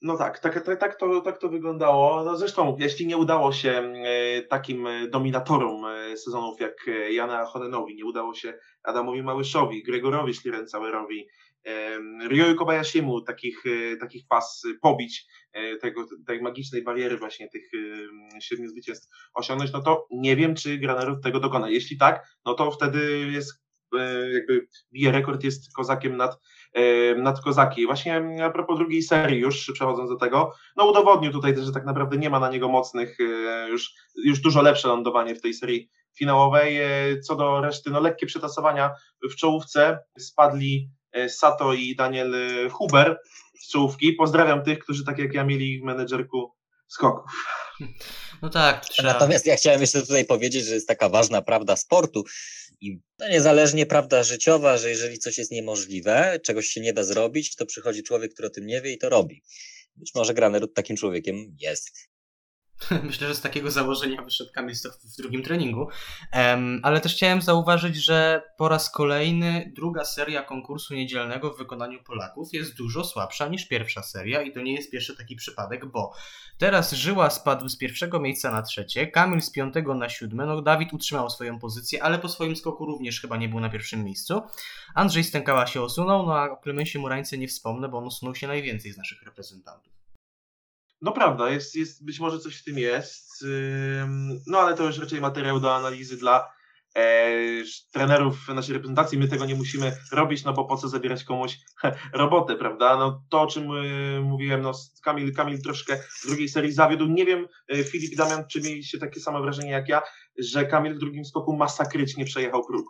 [0.05, 2.25] No tak, tak, tak, tak, to, tak to wyglądało.
[2.25, 5.85] No zresztą, jeśli nie udało się e, takim e, dominatorom
[6.17, 11.29] sezonów jak Jana Honenowi, nie udało się Adamowi Małyszowi, Gregorowi Szlirencauerowi,
[12.29, 13.63] Ryoyu Kobayashiemu takich,
[14.01, 15.27] takich pas pobić,
[15.81, 17.71] tego, tej magicznej bariery właśnie tych
[18.41, 21.71] siedmiu zwycięstw osiągnąć, no to nie wiem, czy Granerów tego dokona.
[21.71, 23.63] Jeśli tak, no to wtedy jest
[24.35, 26.41] jakby bije rekord, jest kozakiem nad,
[26.73, 27.87] e, nad kozaki.
[27.87, 31.85] Właśnie a propos drugiej serii, już przechodząc do tego, no udowodnił tutaj też, że tak
[31.85, 35.91] naprawdę nie ma na niego mocnych, e, już, już dużo lepsze lądowanie w tej serii
[36.15, 36.81] finałowej.
[37.23, 38.91] Co do reszty, no lekkie przetasowania
[39.31, 40.91] w czołówce, spadli
[41.29, 42.35] Sato i Daniel
[42.71, 43.19] Huber
[43.59, 44.13] z czołówki.
[44.13, 46.55] Pozdrawiam tych, którzy tak jak ja mieli w menedżerku
[46.93, 47.31] skoków.
[48.43, 48.85] No tak.
[48.85, 49.13] Trzeba...
[49.13, 52.25] Natomiast ja chciałem jeszcze tutaj powiedzieć, że jest taka ważna prawda sportu,
[52.83, 53.01] i
[53.31, 58.03] niezależnie prawda życiowa, że jeżeli coś jest niemożliwe, czegoś się nie da zrobić, to przychodzi
[58.03, 59.43] człowiek, który o tym nie wie i to robi.
[59.97, 62.12] Być może Granerud takim człowiekiem jest.
[63.03, 64.75] Myślę, że z takiego założenia wyszedł Kamil
[65.15, 65.89] w drugim treningu.
[66.83, 72.53] Ale też chciałem zauważyć, że po raz kolejny druga seria konkursu niedzielnego w wykonaniu Polaków
[72.53, 76.13] jest dużo słabsza niż pierwsza seria i to nie jest pierwszy taki przypadek, bo
[76.59, 80.93] teraz Żyła spadł z pierwszego miejsca na trzecie, Kamil z piątego na siódme, no Dawid
[80.93, 84.43] utrzymał swoją pozycję, ale po swoim skoku również chyba nie był na pierwszym miejscu.
[84.95, 88.47] Andrzej Stękała się osunął, no a o Klemensie Murańce nie wspomnę, bo on usunął się
[88.47, 90.02] najwięcej z naszych reprezentantów.
[91.03, 93.45] No prawda, jest, jest, być może coś w tym jest,
[94.47, 96.53] no ale to już raczej materiał do analizy dla
[96.97, 97.33] e,
[97.93, 99.19] trenerów naszej reprezentacji.
[99.19, 101.59] My tego nie musimy robić, no bo po co zabierać komuś
[102.13, 102.97] robotę, prawda?
[102.97, 104.73] No to, o czym y, mówiłem, no
[105.05, 107.07] Kamil, Kamil troszkę w drugiej serii zawiódł.
[107.07, 110.03] Nie wiem, y, Filip i Damian, czy mieliście takie samo wrażenie jak ja,
[110.39, 112.87] że Kamil w drugim skoku masakrycznie przejechał próg.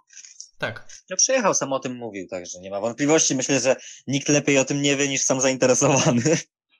[0.58, 0.88] Tak.
[1.10, 3.34] No przejechał, sam o tym mówił, także nie ma wątpliwości.
[3.34, 6.22] Myślę, że nikt lepiej o tym nie wie niż sam zainteresowany.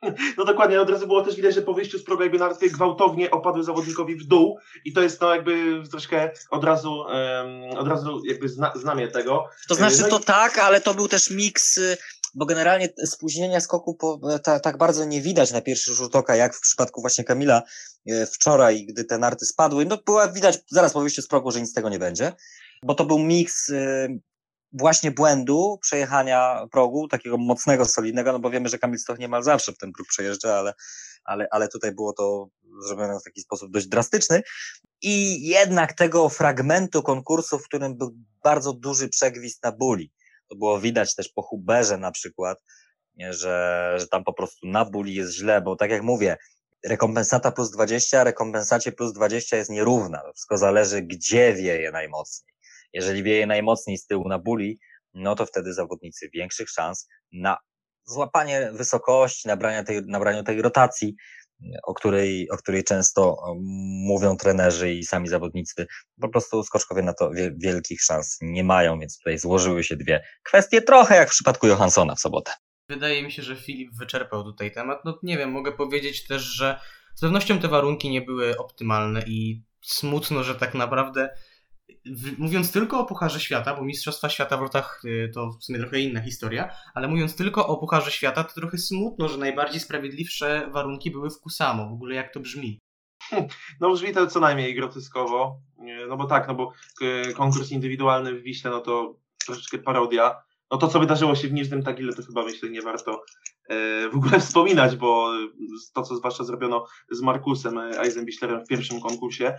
[0.38, 3.30] No dokładnie, od razu było też widać, że po wyjściu z progu jakby narty gwałtownie
[3.30, 8.22] opadły zawodnikowi w dół i to jest no jakby troszkę od razu, um, od razu
[8.24, 9.44] jakby zna, znamie tego.
[9.68, 10.22] To znaczy no to i...
[10.22, 11.96] tak, ale to był też miks y,
[12.34, 16.56] bo generalnie spóźnienia skoku po, ta, tak bardzo nie widać na pierwszy rzut oka, jak
[16.56, 17.62] w przypadku właśnie Kamila
[18.06, 19.84] e, wczoraj, gdy te narty spadły.
[19.84, 22.32] No była widać zaraz po wyjściu z progu, że nic z tego nie będzie,
[22.82, 24.08] bo to był miks e,
[24.72, 29.72] właśnie błędu przejechania progu, takiego mocnego, solidnego, no bo wiemy, że Kamil Stoch niemal zawsze
[29.72, 30.74] w ten próg przejeżdża, ale,
[31.24, 32.48] ale, ale tutaj było to
[32.87, 34.42] zrobione w taki sposób dość drastyczny.
[35.02, 40.12] I jednak tego fragmentu konkursu, w którym był bardzo duży przegwizd na buli.
[40.48, 42.62] To było widać też po Huberze na przykład,
[43.30, 46.37] że, że tam po prostu na buli jest źle, bo tak jak mówię,
[46.85, 50.22] rekompensata plus 20, rekompensacie plus 20 jest nierówna.
[50.35, 52.51] Wszystko zależy, gdzie wieje najmocniej.
[52.92, 54.78] Jeżeli wieje najmocniej z tyłu na buli,
[55.14, 57.59] no to wtedy zawodnicy większych szans na
[58.05, 60.02] złapanie wysokości, nabrania tej,
[60.46, 61.16] tej rotacji,
[61.83, 63.37] o której, o której często
[64.07, 65.87] mówią trenerzy i sami zawodnicy.
[66.20, 70.83] Po prostu skoczkowie na to wielkich szans nie mają, więc tutaj złożyły się dwie kwestie,
[70.83, 72.52] trochę jak w przypadku Johanssona w sobotę.
[72.88, 75.05] Wydaje mi się, że Filip wyczerpał tutaj temat.
[75.05, 76.81] No nie wiem, mogę powiedzieć też, że
[77.14, 81.31] z pewnością te warunki nie były optymalne i smutno, że tak naprawdę
[82.38, 86.01] mówiąc tylko o Pucharze Świata, bo Mistrzostwa Świata w lotach y, to w sumie trochę
[86.01, 91.11] inna historia, ale mówiąc tylko o Pucharze Świata, to trochę smutno, że najbardziej sprawiedliwsze warunki
[91.11, 91.88] były w Kusamo.
[91.88, 92.79] W ogóle jak to brzmi?
[93.81, 95.61] No brzmi to co najmniej groteskowo,
[96.09, 99.16] no bo tak, no bo y, konkurs indywidualny w Wiśle, no to
[99.47, 100.42] troszeczkę parodia.
[100.71, 103.25] No to, co wydarzyło się w Niżnym Tagile, to chyba myślę nie warto
[104.12, 105.33] w ogóle wspominać, bo
[105.94, 109.55] to, co zwłaszcza zrobiono z Markusem Eisenbichlerem w pierwszym konkursie,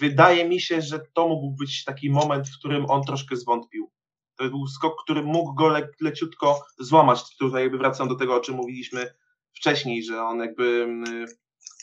[0.00, 3.90] wydaje mi się, że to mógł być taki moment, w którym on troszkę zwątpił.
[4.36, 7.36] To był skok, który mógł go le, leciutko złamać.
[7.36, 9.14] Tutaj jakby wracam do tego, o czym mówiliśmy
[9.54, 10.88] wcześniej, że on jakby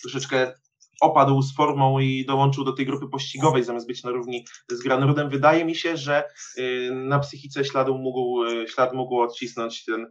[0.01, 0.53] troszeczkę
[1.01, 5.29] opadł z formą i dołączył do tej grupy pościgowej zamiast być na równi z Granrudem.
[5.29, 6.23] Wydaje mi się, że
[6.57, 10.09] y, na psychice śladu mógł, y, ślad mógł odcisnąć ten e,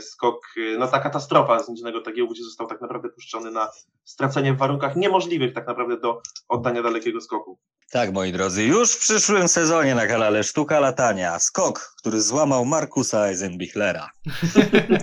[0.00, 3.68] skok, y, no ta katastrofa z Niżnego Tagiełku, gdzie został tak naprawdę puszczony na
[4.04, 7.58] stracenie w warunkach niemożliwych tak naprawdę do oddania dalekiego skoku.
[7.92, 13.28] Tak, moi drodzy, już w przyszłym sezonie na kanale Sztuka Latania skok, który złamał Markusa
[13.28, 14.10] Eisenbichlera.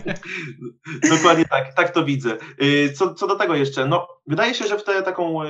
[1.10, 2.38] Dokładnie tak, tak to widzę.
[2.64, 5.50] Y, co, co do tego jeszcze, no wydaje się, że w tę taką y,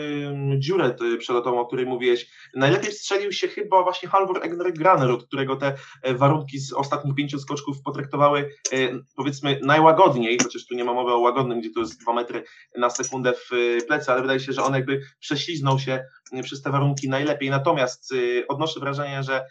[0.59, 5.73] dziurę przelotową, o której mówiłeś, najlepiej strzelił się chyba właśnie Halvor Egner Granerud, którego te
[6.03, 8.77] e, warunki z ostatnich pięciu skoczków potraktowały e,
[9.15, 12.43] powiedzmy najłagodniej, chociaż tu nie ma mowy o łagodnym, gdzie to jest dwa metry
[12.77, 16.03] na sekundę w e, plecy, ale wydaje się, że on jakby prześliznął się
[16.43, 17.49] przez te warunki najlepiej.
[17.49, 18.13] Natomiast
[18.47, 19.45] odnoszę wrażenie, że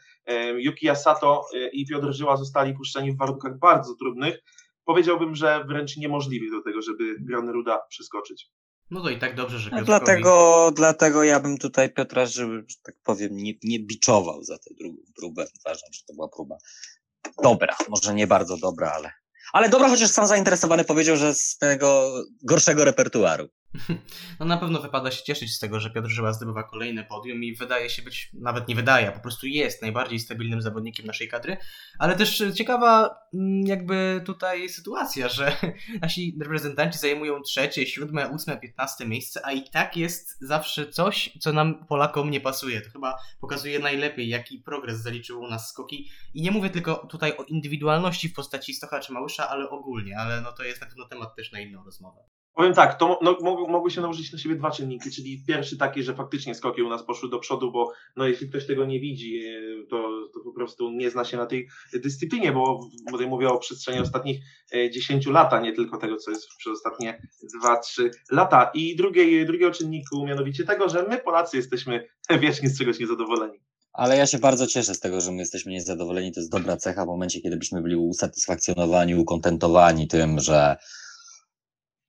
[0.57, 4.39] Yuki Asato i Piotr Żyła zostali puszczeni w warunkach bardzo trudnych.
[4.85, 7.05] Powiedziałbym, że wręcz niemożliwych do tego, żeby
[7.53, 8.51] Ruda przeskoczyć.
[8.91, 12.77] No to i tak dobrze, że no dlatego, dlatego ja bym tutaj Piotra, żeby, że
[12.83, 15.47] tak powiem, nie, nie biczował za tę drugą próbę.
[15.61, 16.57] Uważam, że to była próba
[17.43, 17.77] dobra.
[17.89, 19.13] Może nie bardzo dobra, ale.
[19.53, 22.13] Ale dobra, chociaż sam zainteresowany powiedział, że z tego
[22.43, 23.49] gorszego repertuaru.
[24.41, 27.55] No na pewno wypada się cieszyć z tego, że Piotr Żyła zdobywa kolejne podium i
[27.55, 31.57] wydaje się być, nawet nie wydaje, po prostu jest najbardziej stabilnym zawodnikiem naszej kadry,
[31.99, 35.57] ale też ciekawa mm, jakby tutaj sytuacja, że
[36.03, 41.53] nasi reprezentanci zajmują trzecie, siódme, ósme, piętnaste miejsce, a i tak jest zawsze coś, co
[41.53, 42.81] nam Polakom nie pasuje.
[42.81, 47.37] To chyba pokazuje najlepiej, jaki progres zaliczył u nas skoki i nie mówię tylko tutaj
[47.37, 51.09] o indywidualności w postaci Stocha czy Małysza, ale ogólnie, ale no to jest na pewno
[51.09, 52.36] temat też na inną rozmowę.
[52.57, 53.39] Powiem tak, to no,
[53.69, 57.03] mogły się nałożyć na siebie dwa czynniki, czyli pierwszy taki, że faktycznie skoki u nas
[57.03, 59.43] poszły do przodu, bo no, jeśli ktoś tego nie widzi,
[59.91, 64.01] to, to po prostu nie zna się na tej dyscyplinie, bo tutaj mówię o przestrzeni
[64.01, 64.41] ostatnich
[64.93, 67.23] 10 e, lat, a nie tylko tego, co jest przez ostatnie
[67.65, 68.71] 2-3 lata.
[68.75, 72.09] I drugiej, drugiego czynniku, mianowicie tego, że my Polacy jesteśmy
[72.43, 73.59] wiecznie z czegoś niezadowoleni.
[73.93, 76.33] Ale ja się bardzo cieszę z tego, że my jesteśmy niezadowoleni.
[76.33, 80.77] To jest dobra cecha w momencie, kiedy byśmy byli usatysfakcjonowani, ukontentowani tym, że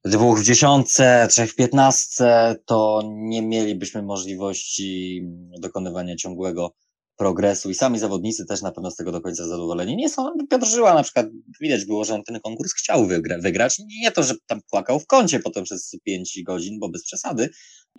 [0.06, 5.22] dwóch w dziesiątce, trzech w piętnastce, to nie mielibyśmy możliwości
[5.62, 6.74] dokonywania ciągłego
[7.18, 10.32] progresu i sami zawodnicy też na pewno z tego do końca zadowoleni nie są.
[10.50, 11.28] Piotr Żyła na przykład
[11.62, 13.80] widać było, że on ten konkurs chciał wygra wygrać.
[14.02, 17.50] Nie to, że tam płakał w kącie potem przez pięć godzin, bo bez przesady,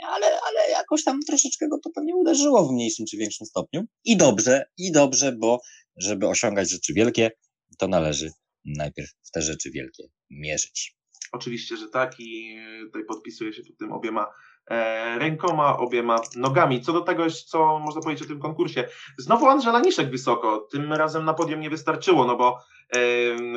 [0.02, 3.84] ale, ale jakoś tam troszeczkę go to pewnie uderzyło w mniejszym czy większym stopniu.
[4.04, 5.60] I dobrze, i dobrze, bo
[5.96, 7.30] żeby osiągać rzeczy wielkie,
[7.78, 8.32] to należy
[8.64, 10.97] najpierw w te rzeczy wielkie mierzyć.
[11.32, 14.26] Oczywiście, że tak i tutaj podpisuję się pod tym obiema
[14.70, 16.80] e, rękoma, obiema nogami.
[16.80, 18.88] Co do tego, co można powiedzieć o tym konkursie.
[19.18, 20.68] Znowu Andrzela Niszek wysoko.
[20.72, 22.58] Tym razem na podium nie wystarczyło, no bo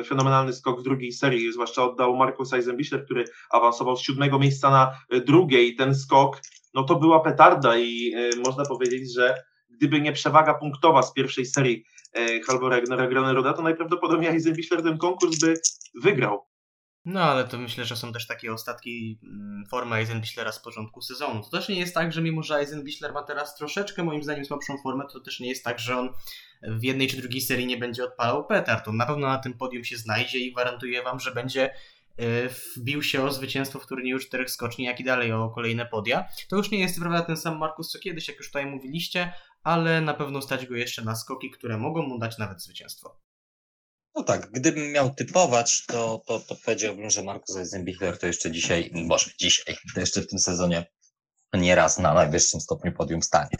[0.00, 4.70] e, fenomenalny skok w drugiej serii, zwłaszcza oddał Markus Eisenbichler, który awansował z siódmego miejsca
[4.70, 6.40] na drugie i ten skok,
[6.74, 9.34] no to była petarda i e, można powiedzieć, że
[9.70, 15.38] gdyby nie przewaga punktowa z pierwszej serii e, Halvora Graneroda, to najprawdopodobniej Eisenbichler ten konkurs
[15.38, 15.54] by
[16.02, 16.51] wygrał.
[17.04, 21.42] No ale to myślę, że są też takie ostatki mm, formy Eisenbichlera z początku sezonu.
[21.42, 24.78] To też nie jest tak, że mimo, że Eisenbichler ma teraz troszeczkę moim zdaniem słabszą
[24.82, 26.08] formę, to też nie jest tak, że on
[26.62, 28.88] w jednej czy drugiej serii nie będzie odpalał petard.
[28.88, 31.74] On na pewno na tym podium się znajdzie i gwarantuję wam, że będzie
[32.16, 36.28] e, wbił się o zwycięstwo w turnieju czterech skoczni, jak i dalej o kolejne podia.
[36.48, 39.32] To już nie jest prawda ten sam Markus co kiedyś, jak już tutaj mówiliście,
[39.62, 43.18] ale na pewno stać go jeszcze na skoki, które mogą mu dać nawet zwycięstwo.
[44.14, 48.90] No tak, gdybym miał typować, to, to, to powiedziałbym, że Markus Eisenbichler to jeszcze dzisiaj,
[48.94, 50.86] może dzisiaj, to jeszcze w tym sezonie
[51.52, 53.56] nieraz na najwyższym stopniu podium stanie.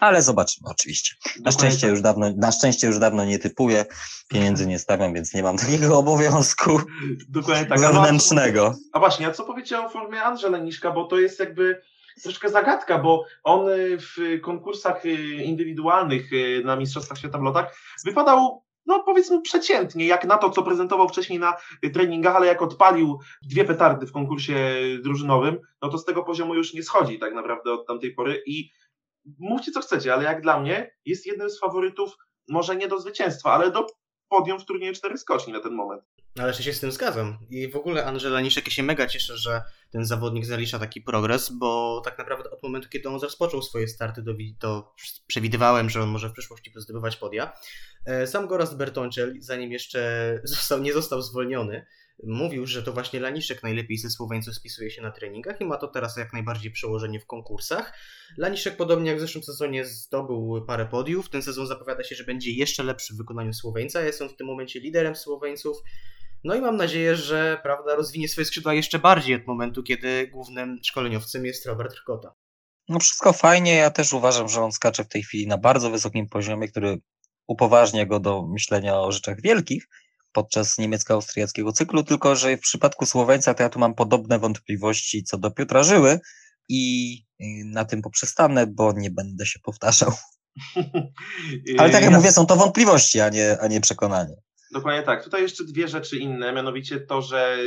[0.00, 1.14] Ale zobaczymy oczywiście.
[1.40, 1.90] Na szczęście tak.
[1.90, 3.86] już dawno, na szczęście już dawno nie typuję,
[4.28, 6.80] pieniędzy nie stawiam, więc nie mam takiego obowiązku
[7.28, 7.80] Dokładnie tak.
[7.80, 8.74] wewnętrznego.
[8.92, 11.82] A właśnie, a co powiecie o formie Andrze Niszka, bo to jest jakby
[12.22, 13.66] troszkę zagadka, bo on
[13.98, 15.04] w konkursach
[15.44, 16.30] indywidualnych
[16.64, 21.38] na Mistrzostwach Świata w lotach wypadał no powiedzmy przeciętnie, jak na to, co prezentował wcześniej
[21.38, 21.56] na
[21.94, 24.56] treningach, ale jak odpalił dwie petardy w konkursie
[25.02, 28.70] drużynowym, no to z tego poziomu już nie schodzi tak naprawdę od tamtej pory i
[29.38, 32.16] mówcie co chcecie, ale jak dla mnie jest jednym z faworytów,
[32.48, 33.86] może nie do zwycięstwa, ale do
[34.28, 36.04] podium w turnieju cztery skoczni na ten moment.
[36.38, 37.38] Ale jeszcze się z tym zgadzam.
[37.50, 42.02] I w ogóle Angela Niszek się mega cieszę, że ten zawodnik zalicza taki progres, bo
[42.04, 44.24] tak naprawdę od momentu, kiedy on rozpoczął swoje starty,
[44.58, 44.94] to,
[45.26, 47.52] przewidywałem, że on może w przyszłości zdobywać podia.
[48.06, 51.86] E, sam Gorast Bertoncel, zanim jeszcze został, nie został zwolniony,
[52.22, 55.88] mówił, że to właśnie Laniszek najlepiej ze Słoweńców spisuje się na treningach i ma to
[55.88, 57.92] teraz jak najbardziej przełożenie w konkursach.
[58.38, 61.30] Laniszek podobnie jak w zeszłym sezonie zdobył parę podiów.
[61.30, 64.00] Ten sezon zapowiada się, że będzie jeszcze lepszy w wykonaniu Słoweńca.
[64.00, 65.76] Jest on w tym momencie liderem Słoweńców.
[66.44, 70.80] No i mam nadzieję, że prawda, rozwinie swoje skrzydła jeszcze bardziej od momentu, kiedy głównym
[70.82, 72.34] szkoleniowcem jest Robert Rkota.
[72.88, 76.28] No wszystko fajnie, ja też uważam, że on skacze w tej chwili na bardzo wysokim
[76.28, 76.98] poziomie, który
[77.46, 79.88] upoważnia go do myślenia o rzeczach wielkich
[80.32, 85.38] podczas niemiecko-austriackiego cyklu, tylko że w przypadku Słoweńca to ja tu mam podobne wątpliwości co
[85.38, 86.20] do Piotra Żyły
[86.68, 87.16] i
[87.64, 90.12] na tym poprzestanę, bo nie będę się powtarzał.
[91.78, 92.18] Ale tak jak ja...
[92.18, 94.34] mówię, są to wątpliwości, a nie, a nie przekonanie.
[94.74, 95.24] Dokładnie tak.
[95.24, 97.58] Tutaj jeszcze dwie rzeczy inne, mianowicie to, że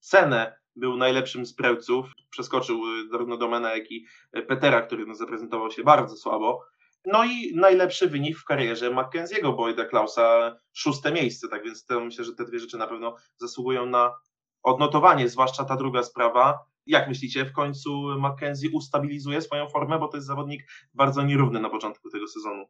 [0.00, 4.06] cenę był najlepszym z prełców, przeskoczył zarówno Domena, jak i
[4.48, 6.64] Petera, który no, zaprezentował się bardzo słabo.
[7.04, 12.24] No i najlepszy wynik w karierze Mackenzie'ego Boyda Klausa, szóste miejsce, tak więc to myślę,
[12.24, 14.14] że te dwie rzeczy na pewno zasługują na
[14.62, 16.58] odnotowanie, zwłaszcza ta druga sprawa.
[16.86, 20.62] Jak myślicie, w końcu Mackenzie ustabilizuje swoją formę, bo to jest zawodnik
[20.94, 22.64] bardzo nierówny na początku tego sezonu.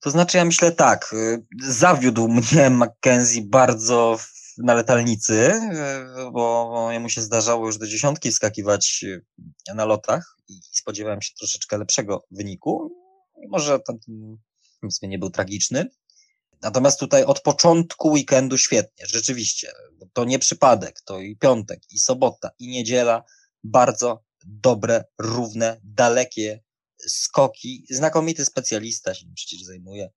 [0.00, 4.18] To znaczy, ja myślę tak, y, zawiódł mnie Mackenzie bardzo
[4.58, 9.24] na letalnicy, y, bo jemu się zdarzało już do dziesiątki wskakiwać y,
[9.74, 12.94] na lotach i spodziewałem się troszeczkę lepszego wyniku.
[13.48, 13.96] Może tam
[14.80, 15.90] powiedzmy nie był tragiczny.
[16.62, 19.72] Natomiast tutaj od początku weekendu świetnie, rzeczywiście.
[20.12, 23.24] To nie przypadek, to i piątek, i sobota, i niedziela.
[23.64, 26.62] Bardzo dobre, równe, dalekie
[27.08, 27.84] skoki.
[27.90, 30.10] Znakomity specjalista się przecież zajmuje,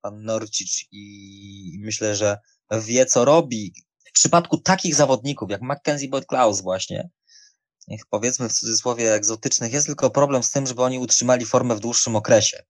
[0.00, 2.38] pan Norcic i myślę, że
[2.86, 3.72] wie co robi.
[4.04, 7.10] W przypadku takich zawodników jak Mackenzie Boyd Klaus właśnie,
[7.88, 11.80] niech powiedzmy w cudzysłowie egzotycznych, jest tylko problem z tym, żeby oni utrzymali formę w
[11.80, 12.62] dłuższym okresie.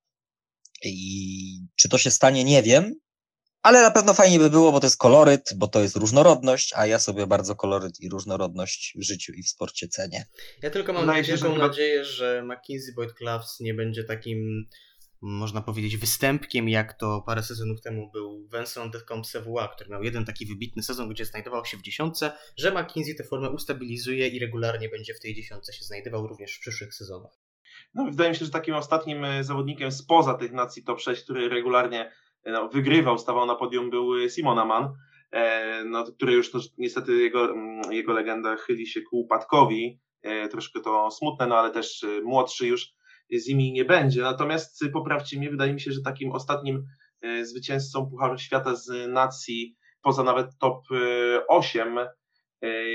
[0.84, 2.94] I czy to się stanie, nie wiem,
[3.62, 6.86] ale na pewno fajnie by było, bo to jest koloryt, bo to jest różnorodność, a
[6.86, 10.26] ja sobie bardzo koloryt i różnorodność w życiu i w sporcie cenię.
[10.62, 11.58] Ja tylko mam wielką że...
[11.58, 14.66] nadzieję, że McKinsey Boyd Clubs nie będzie takim,
[15.20, 20.24] można powiedzieć, występkiem, jak to parę sezonów temu był Vincent de Compsevua, który miał jeden
[20.24, 24.88] taki wybitny sezon, gdzie znajdował się w dziesiątce, że McKinsey tę formę ustabilizuje i regularnie
[24.88, 27.32] będzie w tej dziesiątce się znajdował również w przyszłych sezonach.
[27.94, 31.48] No, wydaje mi się, że takim ostatnim e, zawodnikiem spoza tych nacji top 6, który
[31.48, 32.12] regularnie
[32.44, 34.88] no, wygrywał, stawał na podium, był Simon Aman,
[35.32, 40.00] e, no, który już to, niestety jego, mm, jego legenda chyli się ku upadkowi.
[40.22, 42.88] E, troszkę to smutne, no ale też e, młodszy już
[43.32, 44.22] z nimi nie będzie.
[44.22, 46.84] Natomiast poprawcie mnie, wydaje mi się, że takim ostatnim
[47.42, 50.84] zwycięzcą Pucharu Świata z nacji, poza nawet top
[51.48, 51.98] 8,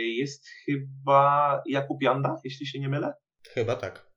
[0.04, 3.14] jest chyba Jakub Janda, jeśli się nie mylę.
[3.54, 4.13] Chyba tak.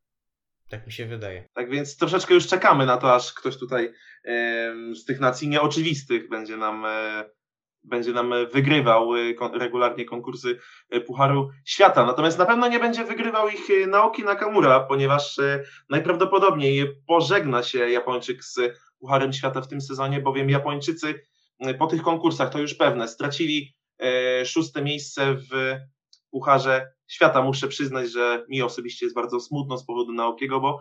[0.69, 1.49] Tak mi się wydaje.
[1.55, 3.93] Tak więc troszeczkę już czekamy na to, aż ktoś tutaj
[4.95, 7.25] z tych nacji nieoczywistych będzie nam, e,
[7.85, 10.59] będzie nam wygrywał e, regularnie konkursy
[10.91, 12.07] e, Pucharu Świata.
[12.07, 15.41] Natomiast na pewno nie będzie wygrywał ich Naoki Nakamura, ponieważ
[15.91, 18.59] najprawdopodobniej pożegna się Japończyk z
[18.99, 21.23] Pucharem Świata w tym sezonie, bowiem Japończycy
[21.79, 23.75] po tych konkursach, to już pewne, stracili
[24.45, 25.77] szóste miejsce w
[26.31, 27.43] Pucharze Świata.
[27.43, 30.81] Muszę przyznać, że mi osobiście jest bardzo smutno z powodu Naokiego, bo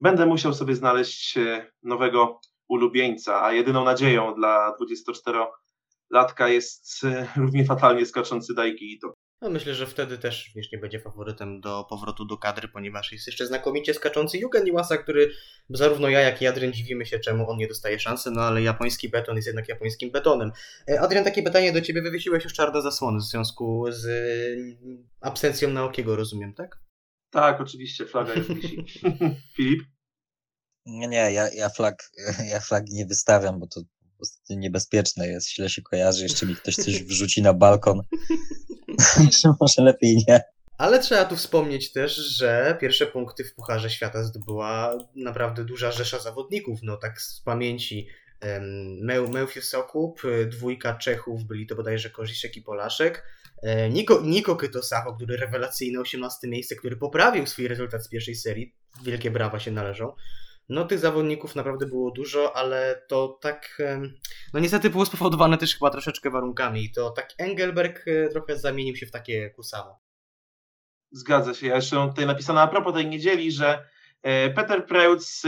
[0.00, 7.64] będę musiał sobie znaleźć e, nowego ulubieńca, a jedyną nadzieją dla 24-latka jest e, równie
[7.64, 9.14] fatalnie skaczący Daiki Ito.
[9.40, 13.26] No myślę, że wtedy też wiesz, nie będzie faworytem do powrotu do kadry, ponieważ jest
[13.26, 15.30] jeszcze znakomicie skaczący Yugen Iwasa, który
[15.70, 19.08] zarówno ja, jak i Adrian dziwimy się, czemu on nie dostaje szansy, no ale japoński
[19.08, 20.52] beton jest jednak japońskim betonem.
[20.88, 22.02] E, Adrian, takie pytanie do ciebie.
[22.02, 24.06] Wywiesiłeś już czarne zasłony w związku z
[24.82, 26.78] mm, absencją Naokiego, rozumiem, tak?
[27.30, 28.84] Tak, oczywiście, flaga już wisi.
[29.56, 29.82] Filip?
[30.86, 32.10] Nie, nie, ja, ja, flag,
[32.52, 36.56] ja flagi nie wystawiam, bo to po prostu niebezpieczne jest, źle się kojarzy, jeszcze mi
[36.56, 38.00] ktoś coś wrzuci na balkon.
[39.60, 40.40] Może lepiej nie.
[40.78, 46.18] Ale trzeba tu wspomnieć też, że pierwsze punkty w Pucharze Świata zdobyła naprawdę duża rzesza
[46.18, 46.78] zawodników.
[46.82, 48.08] No tak z pamięci
[48.42, 53.24] um, Mełfiu Sokup, dwójka Czechów, byli to bodajże Korziszek i Polaszek.
[53.62, 58.74] E, Niko, Niko Kytosacho, który rewelacyjne 18 miejsce, który poprawił swój rezultat z pierwszej serii.
[59.04, 60.12] Wielkie brawa się należą.
[60.68, 63.82] No tych zawodników naprawdę było dużo, ale to tak,
[64.54, 66.90] no niestety było spowodowane też chyba troszeczkę warunkami.
[66.90, 70.00] To tak Engelberg e, trochę zamienił się w takie Kusamo.
[71.12, 71.66] Zgadza się.
[71.66, 73.88] Ja jeszcze mam tutaj napisane a propos tej niedzieli, że
[74.22, 75.42] e, Peter Preutz,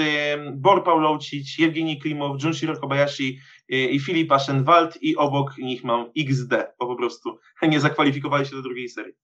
[0.53, 3.39] Bor Pawlowcic, Jewgeni Klimow, Junshiro Kobayashi
[3.69, 8.57] e, i Filip Aschenwald i obok nich mam XD, bo po prostu nie zakwalifikowali się
[8.57, 9.15] do drugiej serii.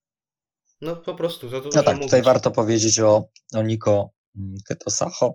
[0.80, 1.50] No po prostu.
[1.50, 2.02] To, to no tak, mówić.
[2.02, 5.34] tutaj warto powiedzieć o, o Niko mm, Ketosacho,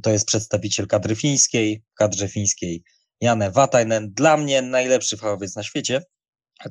[0.00, 2.82] to jest przedstawiciel kadry fińskiej, kadrze fińskiej
[3.20, 6.02] Janne Vatainen, dla mnie najlepszy fachowiec na świecie,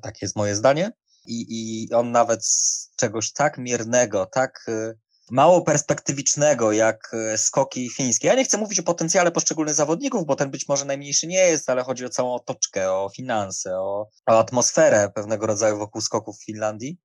[0.01, 0.91] tak jest moje zdanie.
[1.25, 4.97] I, I on nawet z czegoś tak miernego, tak y,
[5.31, 8.27] mało perspektywicznego jak y, skoki fińskie.
[8.27, 11.69] Ja nie chcę mówić o potencjale poszczególnych zawodników, bo ten być może najmniejszy nie jest,
[11.69, 16.45] ale chodzi o całą otoczkę, o finanse, o, o atmosferę pewnego rodzaju wokół skoków w
[16.45, 16.97] Finlandii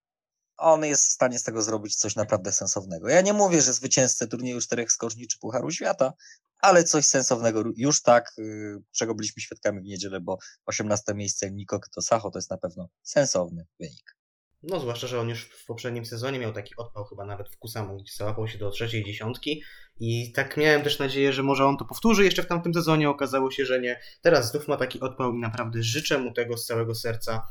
[0.57, 3.09] on jest w stanie z tego zrobić coś naprawdę sensownego.
[3.09, 6.13] Ja nie mówię, że zwycięzcę turnieju czterech skoczni czy Pucharu Świata,
[6.59, 11.81] ale coś sensownego już tak, y, czego byliśmy świadkami w niedzielę, bo 18 miejsce Niko
[12.01, 14.17] Sacho to jest na pewno sensowny wynik.
[14.63, 17.97] No, zwłaszcza, że on już w poprzednim sezonie miał taki odpał chyba nawet w Kusamu,
[17.97, 19.63] gdzie załapał się do trzeciej dziesiątki
[20.01, 23.51] i tak miałem też nadzieję, że może on to powtórzy jeszcze w tamtym sezonie, okazało
[23.51, 24.01] się, że nie.
[24.21, 27.43] Teraz znów ma taki odpał i naprawdę życzę mu tego z całego serca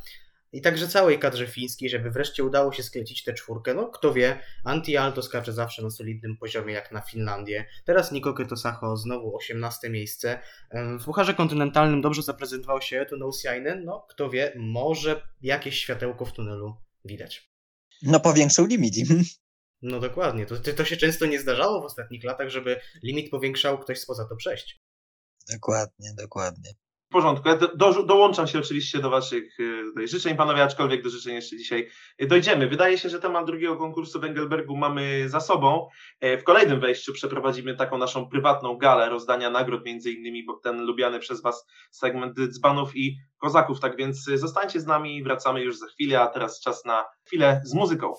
[0.51, 3.73] i także całej kadrze fińskiej, żeby wreszcie udało się sklecić tę czwórkę.
[3.73, 7.65] No kto wie, Anti-Alto skacze zawsze na solidnym poziomie jak na Finlandię.
[7.85, 10.39] Teraz Niko Ketosacho znowu 18 miejsce.
[10.99, 13.85] W Pucharze Kontynentalnym dobrze zaprezentował się Eto Nousiainen.
[13.85, 16.75] No kto wie, może jakieś światełko w tunelu
[17.05, 17.51] widać.
[18.01, 18.95] No powiększył limit.
[19.83, 20.45] No dokładnie.
[20.45, 24.35] To, to się często nie zdarzało w ostatnich latach, żeby limit powiększał ktoś spoza to
[24.35, 24.81] przejść.
[25.53, 26.73] Dokładnie, dokładnie.
[27.11, 27.49] W porządku.
[27.49, 29.57] Ja do, do, dołączam się oczywiście do Waszych
[29.99, 31.89] e, życzeń, panowie, aczkolwiek do życzeń jeszcze dzisiaj
[32.19, 32.67] dojdziemy.
[32.67, 35.87] Wydaje się, że temat drugiego konkursu w Engelbergu mamy za sobą.
[36.19, 41.19] E, w kolejnym wejściu przeprowadzimy taką naszą prywatną galę rozdania nagród, między innymi ten lubiany
[41.19, 43.79] przez Was segment dzbanów i kozaków.
[43.79, 47.73] Tak więc zostańcie z nami, wracamy już za chwilę, a teraz czas na chwilę z
[47.73, 48.13] muzyką.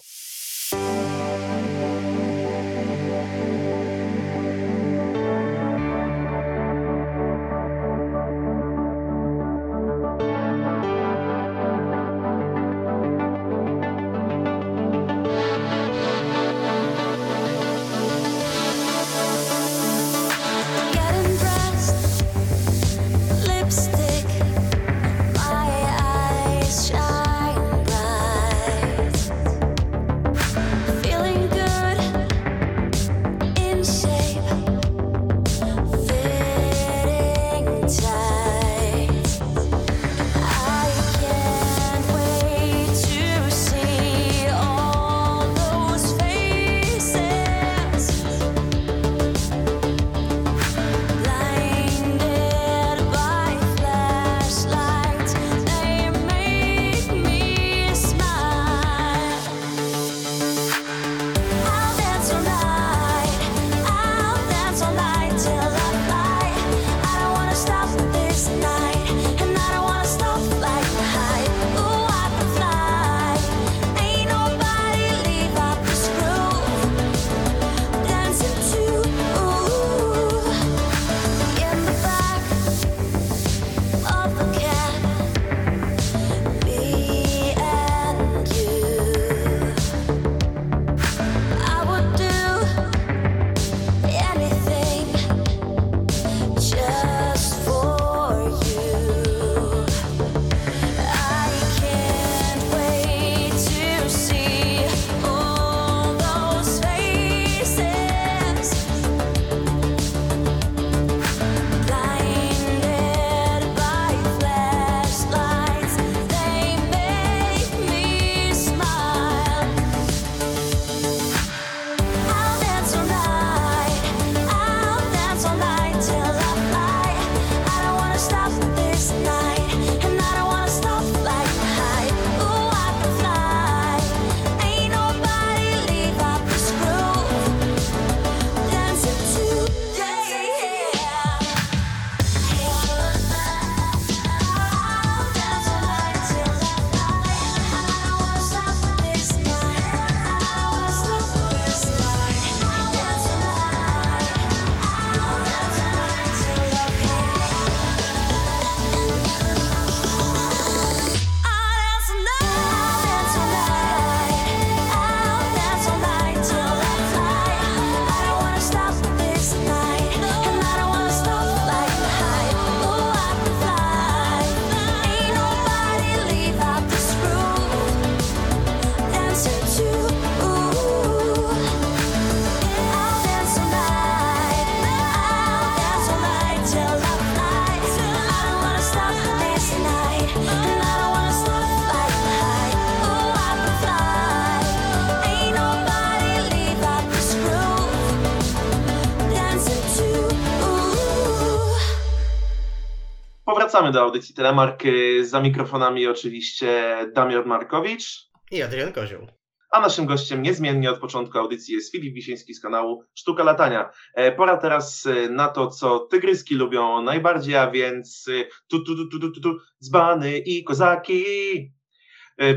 [203.73, 204.83] Powracamy do audycji Telemark.
[205.23, 209.27] Za mikrofonami oczywiście Damian Markowicz i Adrian Kozioł.
[209.70, 213.91] A naszym gościem niezmiennie od początku audycji jest Filip Wisiński z kanału Sztuka Latania.
[214.14, 218.97] E, pora teraz e, na to, co tygryski lubią najbardziej, a więc e, tu, tu,
[218.97, 221.25] tu, tu, tu, tu, tu dzbany i kozaki.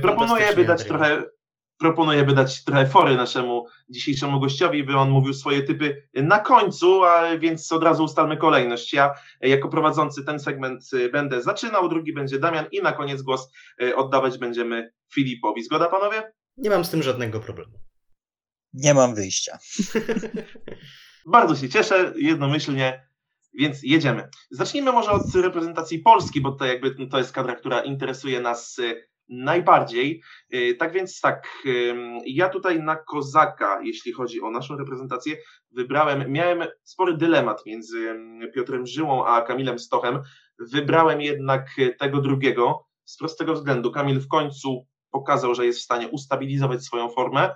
[0.02, 1.24] Proponuję, by dać trochę
[1.78, 7.04] proponuję, by dać trochę fory naszemu dzisiejszemu gościowi, by on mówił swoje typy na końcu,
[7.04, 8.94] a więc od razu ustalmy kolejność.
[8.94, 13.52] Ja jako prowadzący ten segment będę zaczynał, drugi będzie Damian i na koniec głos
[13.96, 15.64] oddawać będziemy Filipowi.
[15.64, 16.32] Zgoda panowie?
[16.58, 17.80] Nie mam z tym żadnego problemu.
[18.74, 19.58] Nie mam wyjścia.
[21.26, 23.08] Bardzo się cieszę, jednomyślnie,
[23.54, 24.30] więc jedziemy.
[24.52, 28.78] Zacznijmy może od reprezentacji Polski, bo to jakby to jest kadra, która interesuje nas
[29.30, 30.22] najbardziej.
[30.54, 31.48] Y, tak więc tak,
[32.26, 35.38] ja tutaj na Kozaka, jeśli chodzi o naszą reprezentację,
[35.72, 38.20] wybrałem, miałem spory dylemat między
[38.56, 40.20] Piotrem Żyłą a Kamilem Stochem.
[40.60, 41.68] Wybrałem jednak
[42.00, 43.92] tego drugiego z prostego względu.
[43.92, 47.56] Kamil w końcu pokazał, że jest w stanie ustabilizować swoją formę,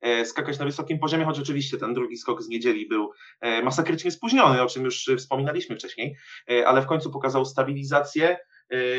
[0.00, 4.10] e, skakać na wysokim poziomie, choć oczywiście ten drugi skok z niedzieli był e, masakrycznie
[4.10, 6.16] spóźniony, o czym już wspominaliśmy wcześniej,
[6.50, 8.38] e, ale w końcu pokazał stabilizację.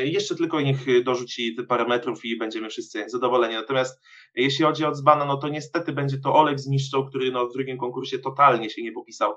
[0.04, 3.54] Jeszcze tylko niech dorzuci te parę metrów i będziemy wszyscy zadowoleni.
[3.54, 4.00] Natomiast
[4.34, 7.78] jeśli chodzi o Dzbana, no to niestety będzie to Olek zniszczał, który no w drugim
[7.78, 9.34] konkursie totalnie się nie popisał.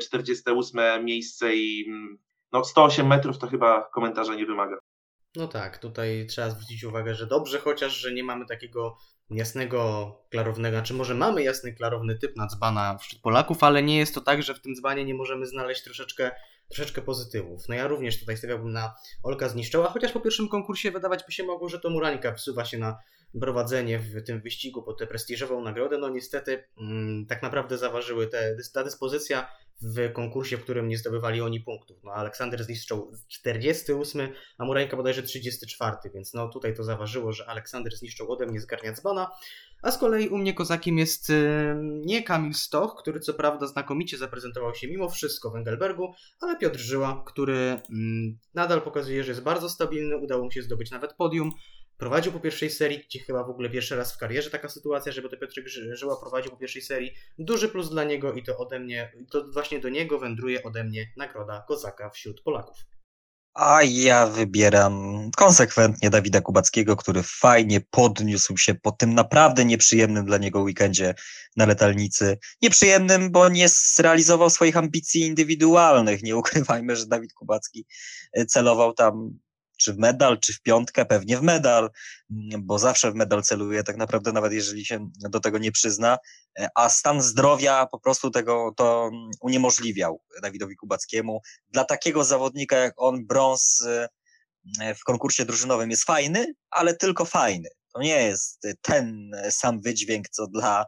[0.00, 2.18] 48 miejsce i mm,
[2.52, 4.78] no 108 metrów to chyba komentarza nie wymaga.
[5.36, 8.96] No tak, tutaj trzeba zwrócić uwagę, że dobrze chociaż, że nie mamy takiego
[9.30, 14.14] jasnego, klarownego, znaczy może mamy jasny, klarowny typ na dzbana wśród Polaków, ale nie jest
[14.14, 16.30] to tak, że w tym dzbanie nie możemy znaleźć troszeczkę,
[16.68, 17.68] troszeczkę pozytywów.
[17.68, 21.44] No ja również tutaj stawiałbym na Olka Zniszczoła, chociaż po pierwszym konkursie wydawać by się
[21.44, 22.98] mogło, że to Murańka wsuwa się na
[23.40, 25.98] prowadzenie w tym wyścigu po tę prestiżową nagrodę.
[25.98, 29.48] No niestety mm, tak naprawdę zaważyły te, ta dyspozycja
[29.82, 31.96] w konkursie, w którym nie zdobywali oni punktów.
[32.04, 37.96] No, Aleksander zniszczył 48, a Murańka bodajże 34, więc no tutaj to zaważyło, że Aleksander
[37.96, 39.30] zniszczył ode mnie zgarnia dzbana,
[39.82, 41.32] a z kolei u mnie kozakiem jest
[41.82, 46.78] nie Kamil Stoch, który co prawda znakomicie zaprezentował się mimo wszystko w Engelbergu, ale Piotr
[46.78, 51.50] Żyła, który mm, nadal pokazuje, że jest bardzo stabilny, udało mu się zdobyć nawet podium,
[51.98, 55.28] prowadził po pierwszej serii, gdzie chyba w ogóle pierwszy raz w karierze taka sytuacja, żeby
[55.28, 57.14] to Piotrek Żyła prowadził po pierwszej serii.
[57.38, 61.12] Duży plus dla niego i to ode mnie, to właśnie do niego wędruje ode mnie
[61.16, 62.76] nagroda Kozaka wśród Polaków.
[63.58, 70.38] A ja wybieram konsekwentnie Dawida Kubackiego, który fajnie podniósł się po tym naprawdę nieprzyjemnym dla
[70.38, 71.14] niego weekendzie
[71.56, 72.38] na letalnicy.
[72.62, 76.22] Nieprzyjemnym, bo nie zrealizował swoich ambicji indywidualnych.
[76.22, 77.86] Nie ukrywajmy, że Dawid Kubacki
[78.48, 79.38] celował tam
[79.76, 81.90] czy w medal, czy w piątkę, pewnie w medal,
[82.58, 86.18] bo zawsze w medal celuje, tak naprawdę, nawet jeżeli się do tego nie przyzna,
[86.74, 89.10] a stan zdrowia po prostu tego to
[89.40, 91.40] uniemożliwiał Dawidowi Kubackiemu.
[91.68, 93.80] Dla takiego zawodnika jak on, brąz
[94.80, 97.68] e, w konkursie drużynowym jest fajny, ale tylko fajny.
[97.94, 100.86] To nie jest ten sam wydźwięk, co dla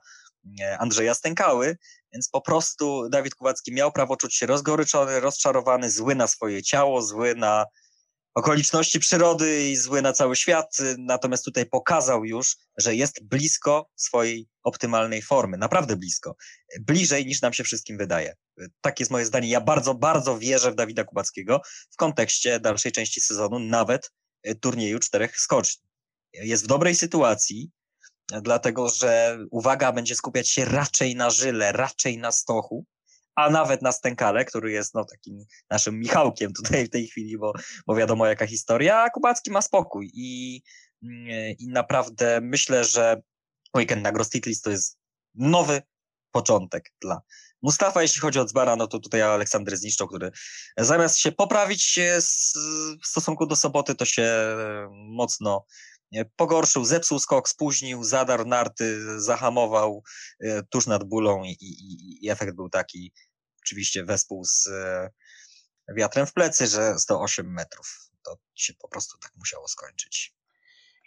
[0.60, 1.76] e, Andrzeja Stękały,
[2.12, 7.02] więc po prostu Dawid Kubacki miał prawo czuć się rozgoryczony, rozczarowany, zły na swoje ciało,
[7.02, 7.66] zły na
[8.38, 14.48] okoliczności przyrody i zły na cały świat, natomiast tutaj pokazał już, że jest blisko swojej
[14.62, 16.36] optymalnej formy, naprawdę blisko,
[16.80, 18.34] bliżej niż nam się wszystkim wydaje.
[18.80, 19.48] Tak jest moje zdanie.
[19.48, 21.60] Ja bardzo, bardzo wierzę w Dawida Kubackiego
[21.92, 24.10] w kontekście dalszej części sezonu, nawet
[24.42, 25.88] e, turnieju czterech skoczni.
[26.32, 27.70] Jest w dobrej sytuacji,
[28.42, 32.84] dlatego że uwaga będzie skupiać się raczej na Żyle, raczej na Stochu,
[33.38, 37.52] a nawet na Stękale, który jest no, takim naszym Michałkiem tutaj w tej chwili, bo,
[37.86, 40.10] bo wiadomo jaka historia, a Kubacki ma spokój.
[40.14, 40.62] I,
[41.58, 43.22] i naprawdę myślę, że
[43.76, 44.98] weekend na Grostitlis to jest
[45.34, 45.82] nowy
[46.32, 47.20] początek dla
[47.62, 50.30] Mustafa, jeśli chodzi o Dzbara, no to tutaj Aleksander zniszczył, który
[50.76, 51.98] zamiast się poprawić
[53.02, 54.32] w stosunku do soboty, to się
[54.90, 55.66] mocno
[56.36, 60.02] pogorszył, zepsuł skok, spóźnił, zadarł narty, zahamował
[60.40, 63.12] e, tuż nad bólą i, i, i efekt był taki,
[63.68, 65.10] oczywiście wespół z e,
[65.96, 67.86] wiatrem w plecy, że 108 metrów.
[68.24, 70.34] To się po prostu tak musiało skończyć.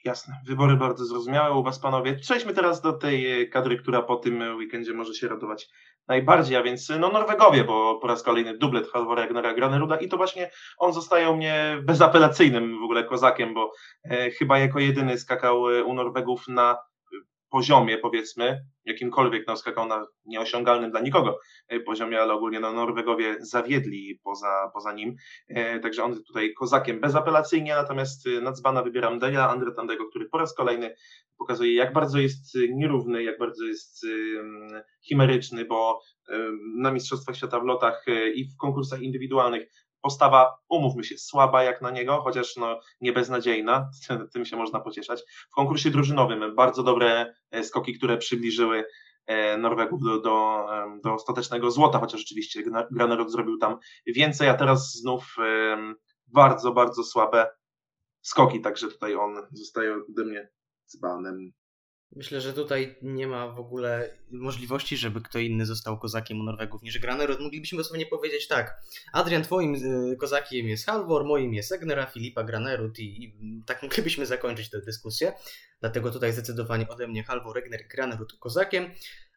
[0.03, 2.15] Jasne, wybory bardzo zrozumiałe u Was, panowie.
[2.15, 5.69] Przejdźmy teraz do tej kadry, która po tym weekendzie może się radować
[6.07, 10.17] najbardziej, a więc no Norwegowie, bo po raz kolejny dublet Halvora Ragnara Graneruda i to
[10.17, 13.71] właśnie on zostaje u mnie bezapelacyjnym w ogóle kozakiem, bo
[14.03, 16.77] e, chyba jako jedyny skakał u Norwegów na
[17.51, 23.35] poziomie, powiedzmy, jakimkolwiek no, skakał na nieosiągalnym dla nikogo e, poziomie, ale ogólnie no, Norwegowie
[23.39, 25.15] zawiedli poza, poza nim.
[25.47, 30.37] E, także on tutaj kozakiem bezapelacyjnie, natomiast e, na dzbana wybieram Deja Andretandego, który po
[30.37, 30.95] raz kolejny
[31.37, 34.05] pokazuje, jak bardzo jest nierówny, jak bardzo jest
[35.07, 35.99] chimeryczny, bo
[36.77, 39.67] na Mistrzostwach Świata w lotach i w konkursach indywidualnych
[40.01, 43.89] postawa, umówmy się, słaba jak na niego, chociaż no, nie beznadziejna,
[44.33, 45.21] tym się można pocieszać.
[45.51, 47.33] W konkursie drużynowym bardzo dobre
[47.63, 48.85] skoki, które przybliżyły
[49.57, 50.67] Norwegów do, do,
[51.03, 53.77] do ostatecznego złota, chociaż oczywiście Granerud zrobił tam
[54.07, 55.35] więcej, a teraz znów
[56.27, 57.49] bardzo, bardzo słabe
[58.21, 60.49] skoki, także tutaj on zostaje ode mnie
[60.87, 61.51] dzbanem.
[62.15, 66.81] Myślę, że tutaj nie ma w ogóle możliwości, żeby kto inny został kozakiem u Norwegów
[66.83, 67.39] niż Granerud.
[67.39, 68.81] Moglibyśmy dosłownie powiedzieć tak.
[69.13, 73.33] Adrian, twoim y, kozakiem jest Halvor, moim jest Egnera, Filipa Granerud i, i
[73.65, 75.33] tak moglibyśmy zakończyć tę dyskusję.
[75.79, 78.91] Dlatego tutaj zdecydowanie ode mnie Halvor, Egner, Granerud kozakiem.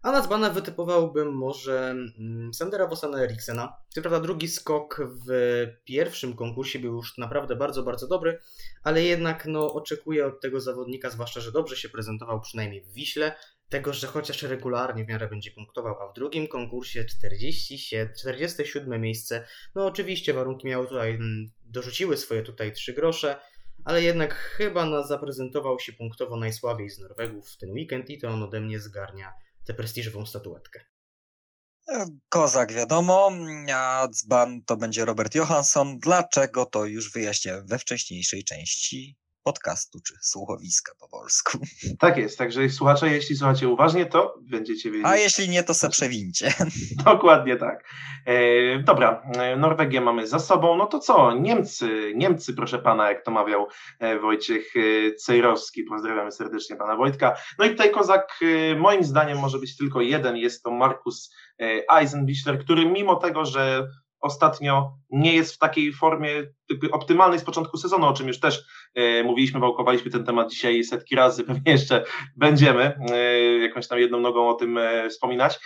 [0.04, 3.76] A na wytypowałbym może mm, Sandera Vosana Eriksena.
[3.88, 5.28] Co prawda drugi skok w
[5.84, 8.38] pierwszym konkursie był już naprawdę bardzo, bardzo dobry,
[8.82, 13.34] ale jednak no, oczekuję od tego zawodnika, zwłaszcza, że dobrze się prezentował przynajmniej w Wiśle,
[13.68, 19.46] tego, że chociaż regularnie w miarę będzie punktował, a w drugim konkursie 47, 47 miejsce.
[19.74, 23.36] No oczywiście warunki miały tutaj, mm, dorzuciły swoje tutaj trzy grosze,
[23.84, 28.42] ale jednak chyba zaprezentował się punktowo najsłabiej z Norwegów w ten weekend i to on
[28.42, 29.32] ode mnie zgarnia
[29.64, 30.80] tę prestiżową statuetkę.
[31.88, 33.30] E, kozak wiadomo,
[33.74, 35.98] a dzban to będzie Robert Johansson.
[35.98, 41.58] Dlaczego to już wyjaśnię we wcześniejszej części podcastu czy słuchowiska po polsku.
[41.98, 45.06] Tak jest, także słuchacze, jeśli słuchacie uważnie, to będziecie wiedzieć.
[45.06, 46.54] A jeśli nie, to se przewincie.
[47.04, 47.84] Dokładnie tak.
[48.26, 51.34] E, dobra, e, Norwegię mamy za sobą, no to co?
[51.34, 53.68] Niemcy, Niemcy proszę pana, jak to mawiał
[53.98, 57.36] e, Wojciech e, Cejrowski, pozdrawiamy serdecznie pana Wojtka.
[57.58, 58.40] No i tutaj kozak
[58.78, 61.34] moim zdaniem może być tylko jeden, jest to Markus
[61.88, 63.88] Eisenbichler, który mimo tego, że
[64.24, 66.30] ostatnio nie jest w takiej formie
[66.92, 68.64] optymalnej z początku sezonu, o czym już też
[68.94, 72.04] e, mówiliśmy, wałkowaliśmy ten temat dzisiaj setki razy, pewnie jeszcze
[72.36, 75.58] będziemy e, jakąś tam jedną nogą o tym e, wspominać.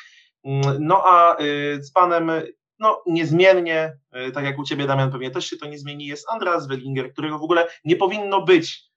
[0.44, 1.36] Mm, no a
[1.80, 2.30] z panem,
[2.78, 3.98] no niezmiennie,
[4.34, 7.38] tak jak u ciebie Damian pewnie też się to nie zmieni, jest Andreas Wellinger, którego
[7.38, 8.88] w ogóle nie powinno być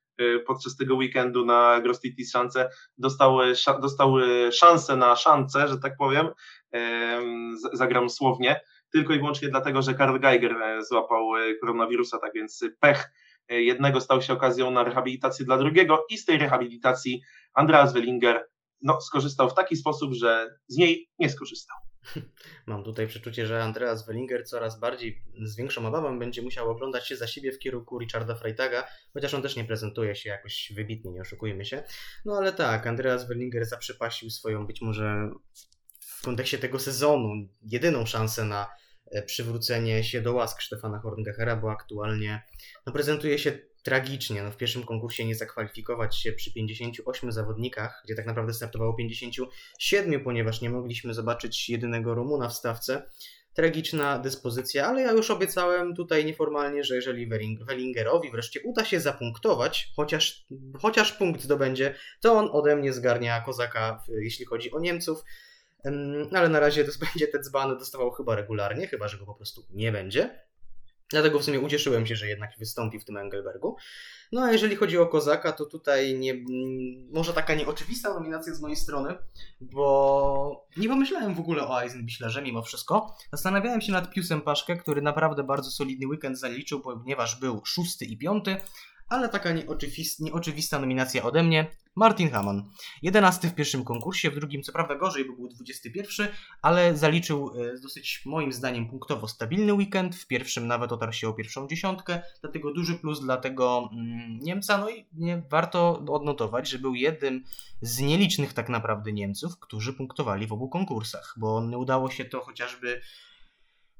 [0.47, 2.69] podczas tego weekendu na Grostity Szance.
[2.97, 3.37] Dostał,
[3.81, 4.15] dostał
[4.51, 6.27] szansę na szansę, że tak powiem,
[7.73, 8.61] zagram słownie,
[8.91, 13.11] tylko i wyłącznie dlatego, że Karl Geiger e, złapał e, koronawirusa, tak więc pech
[13.49, 17.21] e, jednego stał się okazją na rehabilitację dla drugiego i z tej rehabilitacji
[17.53, 18.47] Andreas Wellinger
[18.81, 21.77] no, skorzystał w taki sposób, że z niej nie skorzystał.
[22.67, 27.15] Mam tutaj przeczucie, że Andreas Wellinger coraz bardziej z większą obawą będzie musiał oglądać się
[27.15, 31.21] za siebie w kierunku Richarda Freitaga, chociaż on też nie prezentuje się jakoś wybitnie, nie
[31.21, 31.83] oszukujmy się.
[32.25, 35.29] No ale tak, Andreas Wellinger zaprzepaścił swoją być może
[35.99, 37.29] w kontekście tego sezonu
[37.61, 38.67] jedyną szansę na
[39.25, 42.41] przywrócenie się do łask Stefana Horngechera, bo aktualnie
[42.85, 44.43] no, prezentuje się tragicznie.
[44.43, 50.23] No, w pierwszym konkursie nie zakwalifikować się przy 58 zawodnikach, gdzie tak naprawdę startowało 57,
[50.23, 53.09] ponieważ nie mogliśmy zobaczyć jedynego Rumuna w stawce.
[53.53, 57.27] Tragiczna dyspozycja, ale ja już obiecałem tutaj nieformalnie, że jeżeli
[57.67, 60.45] Wellingerowi wreszcie uda się zapunktować, chociaż,
[60.81, 65.23] chociaż punkt zdobędzie, to on ode mnie zgarnia kozaka, jeśli chodzi o Niemców.
[66.31, 69.35] No ale na razie to będzie te dzbany dostawał chyba regularnie, chyba że go po
[69.35, 70.51] prostu nie będzie.
[71.11, 73.75] Dlatego w sumie ucieszyłem się, że jednak wystąpi w tym Engelbergu.
[74.31, 76.33] No a jeżeli chodzi o Kozaka, to tutaj nie,
[77.11, 79.17] może taka nieoczywista nominacja z mojej strony,
[79.61, 83.15] bo nie pomyślałem w ogóle o Eisenbichlerze mimo wszystko.
[83.31, 88.17] Zastanawiałem się nad Piusem Paszkę, który naprawdę bardzo solidny weekend zaliczył, ponieważ był szósty i
[88.17, 88.57] piąty,
[89.11, 91.67] ale taka nieoczywista, nieoczywista nominacja ode mnie.
[91.95, 92.63] Martin Hamann.
[93.01, 96.27] 11 w pierwszym konkursie, w drugim co prawda gorzej, bo był 21,
[96.61, 100.15] ale zaliczył e, dosyć moim zdaniem punktowo stabilny weekend.
[100.15, 104.77] W pierwszym nawet otarł się o pierwszą dziesiątkę, dlatego duży plus dla tego mm, Niemca.
[104.77, 107.43] No i nie, warto odnotować, że był jednym
[107.81, 112.41] z nielicznych tak naprawdę Niemców, którzy punktowali w obu konkursach, bo nie udało się to
[112.41, 113.01] chociażby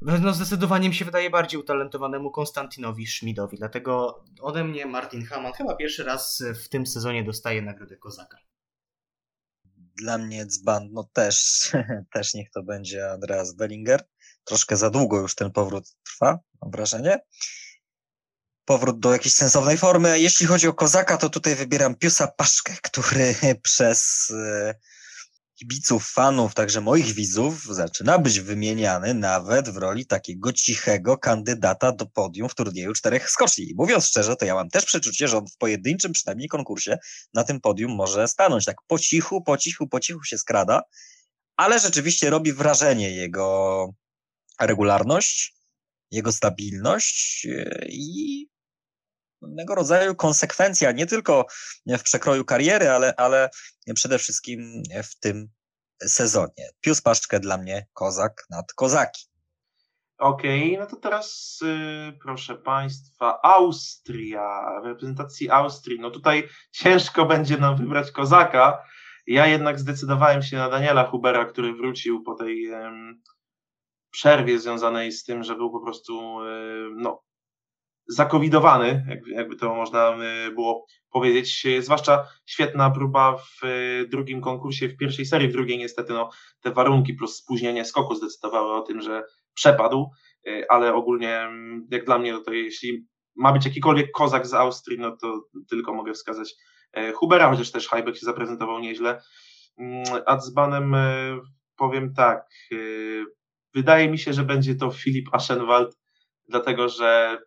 [0.01, 3.57] no zdecydowanie mi się wydaje bardziej utalentowanemu Konstantinowi Schmidowi.
[3.57, 8.37] Dlatego ode mnie Martin Hamann chyba pierwszy raz w tym sezonie dostaje nagrodę Kozaka.
[9.97, 11.69] Dla mnie dzban, no też,
[12.13, 14.03] też niech to będzie Andreas Bellinger.
[14.43, 17.19] Troszkę za długo już ten powrót trwa, mam wrażenie.
[18.65, 20.19] Powrót do jakiejś sensownej formy.
[20.19, 24.75] Jeśli chodzi o Kozaka, to tutaj wybieram Piusa Paszkę, który przez e,
[25.61, 32.05] kibiców, fanów, także moich widzów, zaczyna być wymieniany nawet w roli takiego cichego kandydata do
[32.05, 33.69] podium w turnieju czterech skoczni.
[33.69, 36.97] I mówiąc szczerze, to ja mam też przeczucie, że on w pojedynczym przynajmniej konkursie
[37.33, 38.65] na tym podium może stanąć.
[38.65, 40.81] Tak po cichu, po cichu, po cichu się skrada,
[41.57, 43.87] ale rzeczywiście robi wrażenie jego
[44.61, 45.53] regularność,
[46.11, 48.47] jego stabilność e, i
[49.41, 51.45] pewnego rodzaju konsekwencja, nie tylko
[51.87, 53.49] w przekroju kariery, ale, ale
[53.95, 55.49] przede wszystkim w tym
[56.03, 56.69] sezonie.
[56.81, 59.31] Pius Paszczkę dla mnie kozak nad kozaki.
[60.17, 65.99] Okej, okay, no to teraz yy, proszę Państwa, Austria, reprezentacji Austrii.
[65.99, 68.83] No tutaj ciężko będzie nam wybrać kozaka.
[69.27, 72.71] Ja jednak zdecydowałem się na Daniela Hubera, który wrócił po tej
[74.11, 77.23] przerwie związanej z tym, że był po prostu yy, no,
[78.07, 81.67] zakowidowany, jakby, to można y, było powiedzieć.
[81.79, 86.29] Zwłaszcza świetna próba w y, drugim konkursie, w pierwszej serii, w drugiej niestety no,
[86.61, 89.23] te warunki plus spóźnienie skoku zdecydowały o tym, że
[89.53, 90.09] przepadł,
[90.47, 94.53] y, ale ogólnie mm, jak dla mnie, no to jeśli ma być jakikolwiek kozak z
[94.53, 96.53] Austrii, no to tylko mogę wskazać
[97.15, 99.21] Hubera, chociaż też Heibeck się zaprezentował nieźle.
[99.77, 100.95] Mm, a z Banem
[101.77, 102.45] powiem tak,
[103.73, 105.97] wydaje mi się, że będzie to Filip Aschenwald,
[106.49, 107.39] dlatego że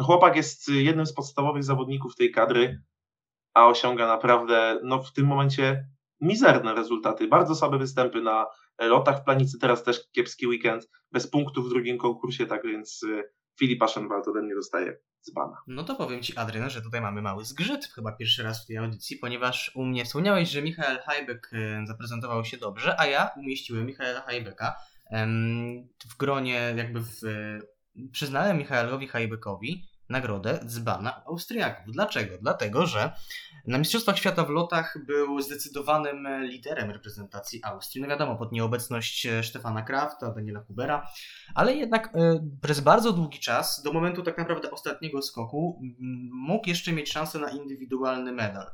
[0.00, 2.82] no chłopak jest jednym z podstawowych zawodników tej kadry,
[3.54, 5.88] a osiąga naprawdę no w tym momencie
[6.20, 7.28] mizerne rezultaty.
[7.28, 8.46] Bardzo słabe występy na
[8.78, 13.22] lotach w planicy, teraz też kiepski weekend, bez punktów w drugim konkursie, tak więc y,
[13.58, 15.56] Filip Aschenwald ode mnie dostaje dzbana.
[15.66, 18.76] No to powiem Ci, Adrian, że tutaj mamy mały zgrzyt, chyba pierwszy raz w tej
[18.76, 23.86] audycji, ponieważ u mnie wspomniałeś, że Michael Hajbek y, zaprezentował się dobrze, a ja umieściłem
[23.86, 24.76] Michaela Hajbeka
[26.10, 27.20] w gronie, jakby w,
[28.12, 31.92] przyznałem Michaelowi Hajbekowi nagrodę dzbana Austriaków.
[31.92, 32.38] Dlaczego?
[32.40, 33.12] Dlatego, że
[33.66, 38.02] na Mistrzostwach Świata w lotach był zdecydowanym liderem reprezentacji Austrii.
[38.02, 41.08] No wiadomo, pod nieobecność Stefana Krafta, Daniela Hubera,
[41.54, 45.80] ale jednak e, przez bardzo długi czas, do momentu tak naprawdę ostatniego skoku,
[46.32, 48.66] mógł jeszcze mieć szansę na indywidualny medal.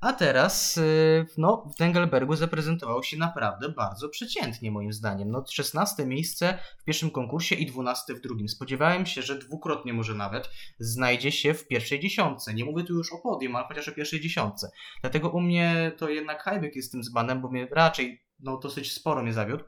[0.00, 5.30] A teraz y, no, w Dengelbergu zaprezentował się naprawdę bardzo przeciętnie moim zdaniem.
[5.30, 8.48] No, 16 miejsce w pierwszym konkursie i 12 w drugim.
[8.48, 12.54] Spodziewałem się, że dwukrotnie może nawet znajdzie się w pierwszej dziesiątce.
[12.54, 14.70] Nie mówię tu już o podium, ale chociaż o pierwszej dziesiątce.
[15.00, 19.22] Dlatego u mnie to jednak Hajbek jest tym zbanem, bo mnie raczej no, dosyć sporo
[19.22, 19.64] mnie zawiódł.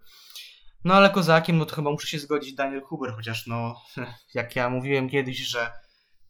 [0.84, 3.82] No ale kozakiem, no to chyba muszę się zgodzić Daniel Huber, chociaż no,
[4.34, 5.72] jak ja mówiłem kiedyś, że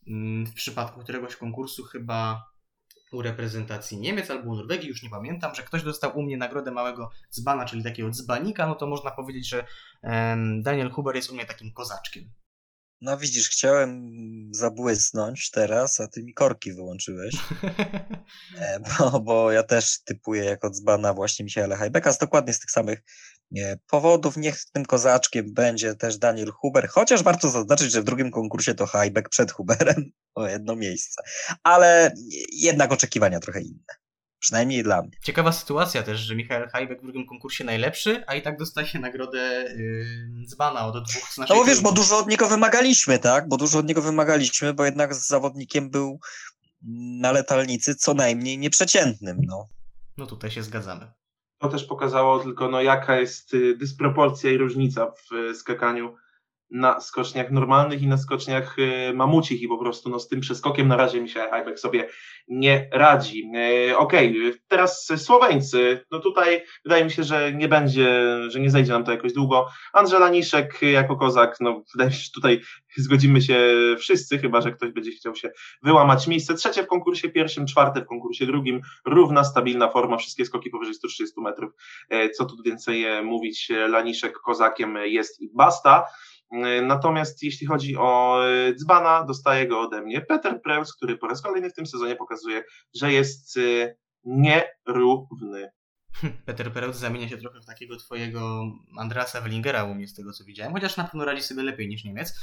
[0.07, 2.52] mm, w przypadku któregoś konkursu chyba
[3.13, 7.11] u reprezentacji Niemiec albo Norwegii, już nie pamiętam, że ktoś dostał u mnie nagrodę małego
[7.31, 9.67] dzbana, czyli takiego dzbanika, no to można powiedzieć, że
[10.63, 12.31] Daniel Huber jest u mnie takim kozaczkiem.
[13.03, 14.11] No widzisz, chciałem
[14.51, 17.35] zabłysnąć teraz, a ty mi korki wyłączyłeś.
[18.59, 22.71] E, bo, bo ja też typuję jako dzbana właśnie Michaela Hajbeka z dokładnie z tych
[22.71, 23.03] samych
[23.91, 24.37] powodów.
[24.37, 28.87] Niech tym kozaczkiem będzie też Daniel Huber, chociaż warto zaznaczyć, że w drugim konkursie to
[28.87, 31.23] Hajbek przed Huberem o jedno miejsce.
[31.63, 32.15] Ale
[32.53, 34.02] jednak oczekiwania trochę inne.
[34.43, 35.11] Przynajmniej dla mnie.
[35.23, 39.65] Ciekawa sytuacja też, że Michael Hajbek w drugim konkursie najlepszy, a i tak dostaje nagrodę
[39.77, 43.49] yy, dzbana od dwóch z naszej No bo wiesz, bo dużo od niego wymagaliśmy, tak?
[43.49, 46.21] Bo dużo od niego wymagaliśmy, bo jednak z zawodnikiem był
[47.21, 49.67] na letalnicy co najmniej nieprzeciętnym, no.
[50.17, 51.13] No tutaj się zgadzamy.
[51.59, 56.15] To też pokazało tylko, no, jaka jest y, dysproporcja i różnica w y, skakaniu
[56.73, 60.89] na skoczniach normalnych i na skoczniach y, mamucich i po prostu no, z tym przeskokiem
[60.89, 62.09] na razie mi się Hajbek sobie
[62.49, 63.51] nie radzi.
[63.55, 66.05] E, okej, okay, teraz Słoweńcy.
[66.11, 69.69] No tutaj wydaje mi się, że nie będzie, że nie zajdzie nam to jakoś długo.
[69.93, 72.61] Andrzej Laniszek jako kozak, no wydaje mi się, że tutaj
[72.97, 73.59] zgodzimy się
[73.99, 75.51] wszyscy, chyba że ktoś będzie chciał się
[75.83, 76.27] wyłamać.
[76.27, 78.81] Miejsce trzecie w konkursie pierwszym, czwarte w konkursie drugim.
[79.07, 81.73] Równa, stabilna forma, wszystkie skoki powyżej 130 metrów.
[82.11, 86.07] E, co tu więcej e, mówić, Laniszek kozakiem jest i basta.
[86.83, 91.43] Natomiast jeśli chodzi o e, dzbana, dostaje go ode mnie Peter Preus, który po raz
[91.43, 93.95] kolejny w tym sezonie pokazuje, że jest e,
[94.25, 95.73] nierówny.
[96.47, 98.63] Peter Preus zamienia się trochę w takiego twojego
[98.99, 102.05] Andrasa Wellingera u mnie z tego co widziałem, chociaż na pewno radzi sobie lepiej niż
[102.05, 102.35] Niemiec.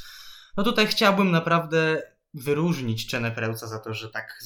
[0.58, 2.02] No tutaj chciałbym naprawdę
[2.34, 4.40] wyróżnić Czenę Preusa za to, że tak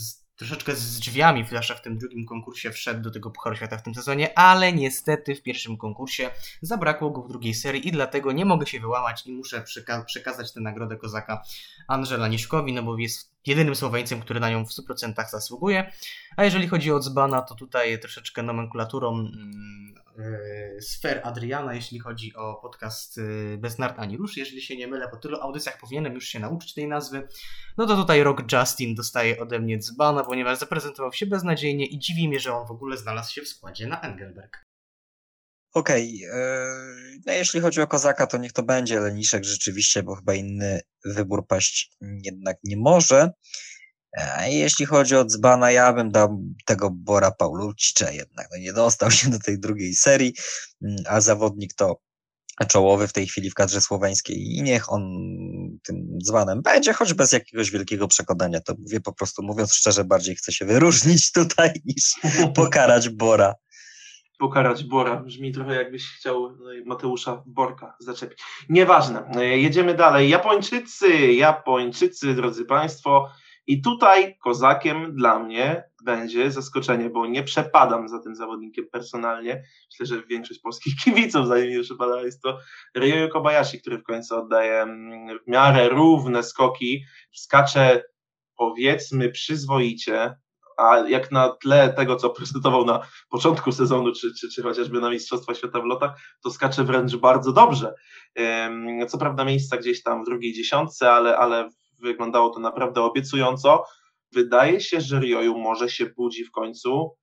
[0.44, 3.96] troszeczkę z drzwiami, zwłaszcza w tym drugim konkursie, wszedł do tego Pucharu Świata w tym
[3.96, 6.30] sezonie, ale niestety w pierwszym konkursie
[6.62, 10.54] zabrakło go w drugiej serii i dlatego nie mogę się wyłamać i muszę przeka przekazać
[10.54, 11.44] tę nagrodę kozaka
[11.88, 15.92] Angela Niszkowi, no bo jest jedynym Słoweńcem, który na nią w 100% zasługuje.
[16.38, 19.24] A jeżeli chodzi o Dzbana, to tutaj troszeczkę nomenklaturą
[20.18, 24.38] yy, sfer Adriana, jeśli chodzi o podcast yy, Bez Nart Ani Rusz.
[24.38, 27.28] Jeżeli się nie mylę, po tylu audycjach powinienem już się nauczyć tej nazwy.
[27.78, 32.28] No to tutaj Rock Justin dostaje ode mnie Dzbana, ponieważ zaprezentował się beznadziejnie i dziwi
[32.28, 34.73] mnie, że on w ogóle znalazł się w składzie na Engelberg.
[35.74, 40.16] Okej, okay, yy, no jeśli chodzi o Kozaka, to niech to będzie Leniszek rzeczywiście, bo
[40.16, 43.32] chyba inny wybór paść jednak nie może.
[44.38, 48.48] A jeśli chodzi o Dzbana, ja bym dał tego Bora Paulucicza jednak.
[48.52, 50.34] No nie dostał się do tej drugiej serii,
[50.82, 52.02] mm, a zawodnik to
[52.68, 55.02] czołowy w tej chwili w kadrze słoweńskiej i niech on
[55.84, 58.62] tym dzbanem będzie, choć bez jakiegoś wielkiego przekonania.
[58.62, 62.14] To mówię po prostu, mówiąc szczerze, bardziej chcę się wyróżnić tutaj niż
[62.56, 63.56] pokarać Bora.
[64.44, 65.16] Pokarać Bora.
[65.16, 68.40] Brzmi trochę jakbyś chciał no Mateusza Borka zaczepić.
[68.70, 69.30] Nieważne.
[69.58, 70.30] Jedziemy dalej.
[70.30, 73.30] Japończycy, Japończycy, drodzy Państwo.
[73.68, 79.64] I tutaj kozakiem dla mnie będzie zaskoczenie, bo nie przepadam za tym zawodnikiem personalnie.
[79.92, 82.22] Myślę, że większość polskich kibiców za nim nie przepada.
[82.22, 82.60] Jest to
[82.96, 87.04] Ryoyo Kobayashi, który w końcu oddaje mm, w miarę równe skoki.
[87.32, 88.04] Skacze
[88.58, 90.36] powiedzmy przyzwoicie,
[90.78, 95.10] a jak na tle tego, co prezentował na początku sezonu, czy, czy, czy chociażby na
[95.10, 96.12] Mistrzostwa Świata w lotach,
[96.44, 97.94] to skacze wręcz bardzo dobrze.
[99.08, 101.70] Co prawda miejsca gdzieś tam w drugiej dziesiątce, ale, ale
[102.02, 103.84] wyglądało to naprawdę obiecująco.
[104.32, 107.16] Wydaje się, że Rioju może się budzi w końcu,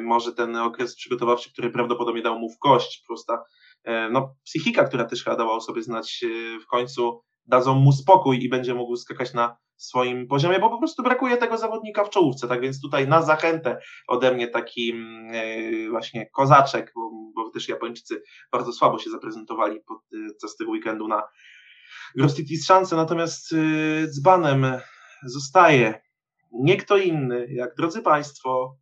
[0.00, 3.42] może ten okres przygotowawczy, który prawdopodobnie dał mu w kość, prosta
[4.10, 8.44] no, psychika, która też chyba dała o sobie znać e, w końcu, dadzą mu spokój
[8.44, 12.48] i będzie mógł skakać na swoim poziomie, bo po prostu brakuje tego zawodnika w czołówce.
[12.48, 13.78] Tak więc tutaj na zachętę
[14.08, 18.22] ode mnie taki mm, e, właśnie kozaczek, bo, bo też Japończycy
[18.52, 21.22] bardzo słabo się zaprezentowali podczas tego weekendu na
[22.16, 23.56] Grostitis szanse, natomiast e,
[24.06, 24.66] dzbanem
[25.24, 26.00] zostaje
[26.52, 28.76] nie kto inny, jak drodzy Państwo,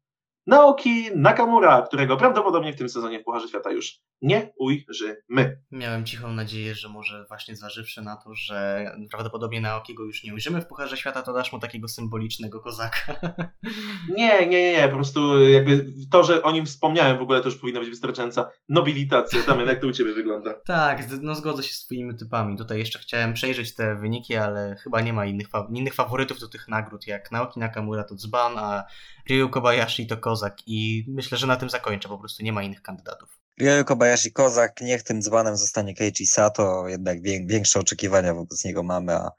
[0.47, 5.62] Naoki Nakamura, którego prawdopodobnie w tym sezonie w Pucharze Świata już nie ujrzymy.
[5.70, 10.61] Miałem cichą nadzieję, że może właśnie zważywszy na to, że prawdopodobnie Naokiego już nie ujrzymy
[10.61, 13.14] w Pucharze Świata, to dasz mu takiego symbolicznego kozaka.
[14.16, 17.59] Nie, nie, nie, po prostu jakby to, że o nim wspomniałem w ogóle to już
[17.59, 19.43] powinna być wystarczająca nobilitacja.
[19.47, 20.55] Damian, jak to u Ciebie wygląda?
[20.66, 22.57] Tak, no zgodzę się z Twoimi typami.
[22.57, 26.68] Tutaj jeszcze chciałem przejrzeć te wyniki, ale chyba nie ma innych, innych faworytów do tych
[26.68, 28.84] nagród, jak Naoki Nakamura to dzban, a
[29.30, 30.31] Ryu Kobayashi to kozak
[30.66, 33.40] i myślę, że na tym zakończę, po prostu nie ma innych kandydatów.
[33.60, 39.14] Ryu Kobayashi kozak, niech tym dzbanem zostanie Keiichi Sato, jednak większe oczekiwania wobec niego mamy,
[39.14, 39.30] a,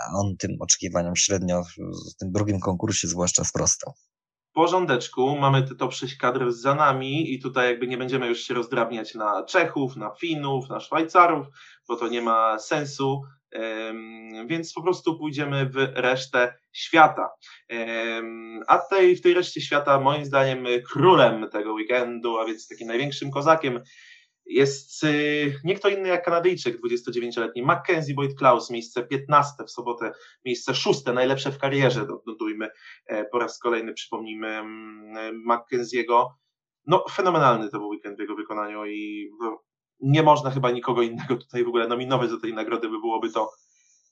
[0.00, 3.94] a on tym oczekiwaniom średnio w tym drugim konkursie zwłaszcza sprostał
[4.52, 8.54] porządeczku, mamy te top 6 kadr za nami i tutaj jakby nie będziemy już się
[8.54, 11.46] rozdrabniać na Czechów, na Finów, na Szwajcarów,
[11.88, 13.22] bo to nie ma sensu
[14.46, 17.28] więc po prostu pójdziemy w resztę świata.
[18.66, 23.30] A tej, w tej reszcie świata, moim zdaniem, królem tego weekendu, a więc takim największym
[23.30, 23.80] kozakiem,
[24.46, 30.12] jest y, nie kto inny jak Kanadyjczyk, 29-letni Mackenzie Boyd Klaus, miejsce 15 w sobotę,
[30.44, 32.68] miejsce 6, najlepsze w karierze, notujmy
[33.06, 36.38] e, po raz kolejny, przypomnijmy mm, Mackenziego.
[36.86, 39.30] No, fenomenalny to był weekend w jego wykonaniu i
[40.02, 43.50] nie można chyba nikogo innego tutaj w ogóle nominować do tej nagrody, by byłoby to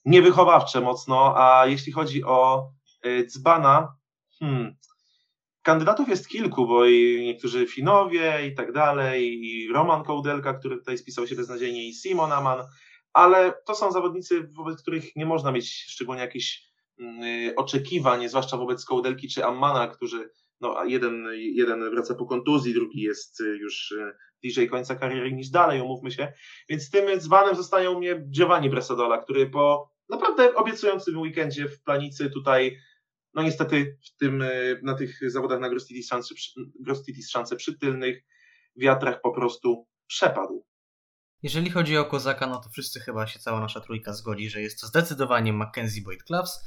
[0.05, 2.69] niewychowawcze mocno, a jeśli chodzi o
[3.07, 3.97] y, Dzbana,
[4.39, 4.77] hmm,
[5.63, 10.99] kandydatów jest kilku, bo i niektórzy Finowie i tak dalej, i Roman Kołdelka, który tutaj
[10.99, 12.65] spisał się beznadziejnie, i Simon Aman,
[13.13, 16.71] ale to są zawodnicy, wobec których nie można mieć szczególnie jakichś
[17.01, 20.31] y, oczekiwań, zwłaszcza wobec Kołdelki czy Ammana, którzy
[20.61, 23.95] no, jeden, jeden wraca po kontuzji, drugi jest y, już
[24.43, 26.33] bliżej końca kariery niż dalej, umówmy się.
[26.69, 32.31] Więc tym dzbanem zostaje u mnie Giovanni Bresadola, który po naprawdę obiecującym weekendzie w Planicy
[32.31, 32.79] tutaj,
[33.35, 34.49] no niestety w tym, e,
[34.83, 36.35] na tych zawodach na Grostitis szanse,
[36.81, 38.25] Grostitis przy tylnych
[38.77, 40.67] wiatrach po prostu przepadł.
[41.43, 44.81] Jeżeli chodzi o Kozaka, no to wszyscy chyba się cała nasza trójka zgodzi, że jest
[44.81, 46.61] to zdecydowanie Mackenzie Boyd Clubs.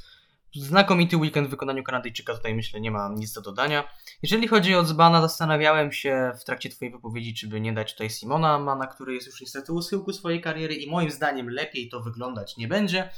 [0.56, 3.84] Znakomity weekend w wykonaniu Kanadyjczyka, tutaj myślę nie ma nic do dodania.
[4.22, 8.10] Jeżeli chodzi o Dzbana, zastanawiałem się w trakcie Twojej wypowiedzi, czy by nie dać tutaj
[8.10, 12.00] Simona Mana, który jest już niestety u schyłku swojej kariery i moim zdaniem lepiej to
[12.00, 13.10] wyglądać nie będzie,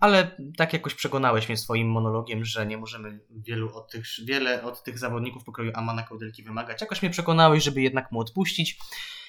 [0.00, 4.82] ale tak jakoś przekonałeś mnie swoim monologiem, że nie możemy wielu od tych, wiele od
[4.82, 6.80] tych zawodników pokroju Amana Kołdelki wymagać.
[6.80, 8.78] Jakoś mnie przekonałeś, żeby jednak mu odpuścić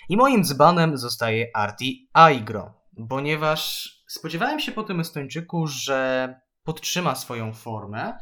[0.10, 2.74] i moim dzbanem zostaje Arti Aigro,
[3.10, 8.14] ponieważ spodziewałem się po tym Estończyku, że podtrzyma swoją formę,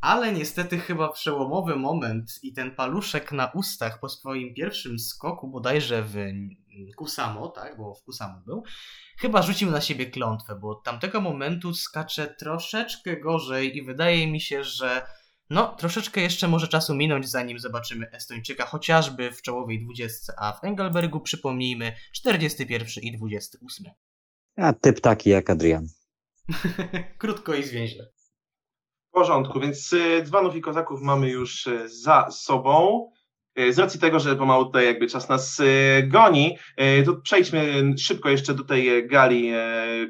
[0.00, 6.02] ale niestety chyba przełomowy moment i ten paluszek na ustach po swoim pierwszym skoku bodajże
[6.02, 6.16] w
[6.96, 8.64] Kusamo, tak, bo w Kusamo był,
[9.18, 14.40] chyba rzucił na siebie klątwę, bo od tamtego momentu skacze troszeczkę gorzej i wydaje mi
[14.40, 15.06] się, że
[15.50, 20.64] no, troszeczkę jeszcze może czasu minąć, zanim zobaczymy Estończyka, chociażby w czołowej 20, a w
[20.64, 23.86] Engelbergu przypomnijmy 41 i 28.
[24.56, 25.88] A typ taki jak Adrian.
[27.18, 28.06] Krótko i zwięźle.
[29.08, 33.06] W porządku, więc y, dzbanów i kozaków mamy już y, za sobą.
[33.58, 35.62] Y, z racji tego, że pomału tutaj jakby czas nas
[36.04, 36.58] goni,
[37.06, 39.52] to przejdźmy szybko jeszcze do tej gali,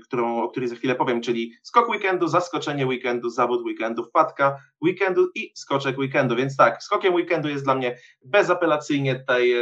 [0.03, 5.31] którą, o której za chwilę powiem, czyli skok weekendu, zaskoczenie weekendu, zawód weekendu, wpadka weekendu
[5.35, 6.37] i skoczek weekendu.
[6.37, 9.55] Więc tak, skokiem weekendu jest dla mnie bezapelacyjnie tutaj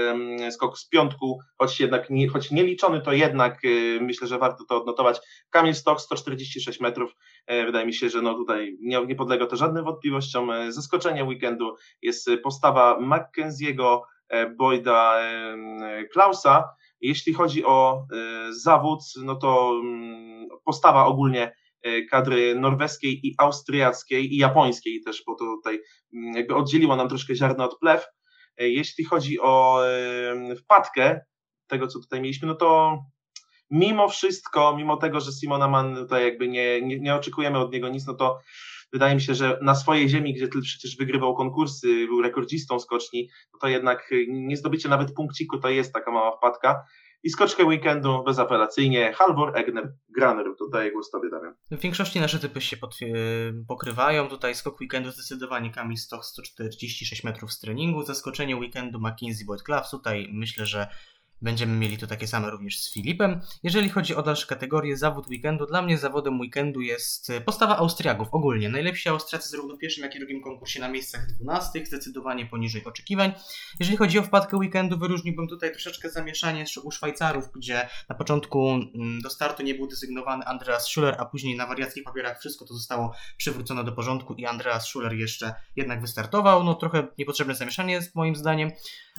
[0.50, 3.60] skok z piątku, choć jednak nie, choć nieliczony, to jednak
[4.00, 5.20] myślę, że warto to odnotować.
[5.50, 7.10] Kamil Stok 146 metrów.
[7.46, 10.50] E, wydaje mi się, że no tutaj nie, nie podlega to żadnym wątpliwościom.
[10.50, 13.00] E, zaskoczenie weekendu jest postawa
[13.76, 14.00] Mackenzie'ego,
[14.56, 15.20] Boyda
[16.12, 16.68] Klausa.
[17.00, 18.06] Jeśli chodzi o
[18.50, 21.54] zawód, no to mm, postawa ogólnie
[22.10, 25.80] kadry norweskiej i austriackiej i japońskiej też, bo to tutaj
[26.14, 28.06] mm, jakby oddzieliło nam troszkę ziarno od plew.
[28.58, 29.80] Jeśli chodzi o
[30.58, 31.20] wpadkę
[31.66, 32.98] tego, co tutaj mieliśmy, no to
[33.70, 37.88] mimo wszystko, mimo tego, że Simona Man tutaj jakby nie, nie, nie oczekujemy od niego
[37.88, 38.38] nic, no to
[38.94, 43.58] wydaje mi się, że na swojej ziemi, gdzie przecież wygrywał konkursy, był rekordzistą skoczni, no
[43.58, 46.84] to jednak nie zdobycie nawet punkciku to jest taka mała wpadka.
[47.22, 50.46] I skoczkę weekendu bezapelacyjnie Halvor Egner Graner.
[50.58, 51.54] Tutaj głos Tobie, Damian.
[51.70, 52.76] W większości nasze typy się
[53.68, 54.28] pokrywają.
[54.28, 58.02] Tutaj skok weekendu zdecydowanie Kamil Stoch 146 metrów z treningu.
[58.02, 59.84] Zaskoczenie weekendu McKinsey Boyd Club.
[59.90, 60.88] Tutaj myślę, że
[61.42, 63.40] Będziemy mieli to takie same również z Filipem.
[63.62, 68.28] Jeżeli chodzi o dalsze kategorie, zawód weekendu, dla mnie zawodem weekendu jest e, postawa Austriaków
[68.32, 68.68] ogólnie.
[68.68, 73.32] Najlepsi Austriacy zarówno w pierwszym, jak i drugim konkursie na miejscach 12, zdecydowanie poniżej oczekiwań.
[73.80, 79.20] Jeżeli chodzi o wpadkę weekendu, wyróżniłbym tutaj troszeczkę zamieszanie u Szwajcarów, gdzie na początku mm,
[79.20, 83.14] do startu nie był desygnowany Andreas Schuller, a później na wariackich papierach wszystko to zostało
[83.36, 86.64] przywrócone do porządku i Andreas Schuller jeszcze jednak wystartował.
[86.64, 88.70] No trochę niepotrzebne zamieszanie jest moim zdaniem.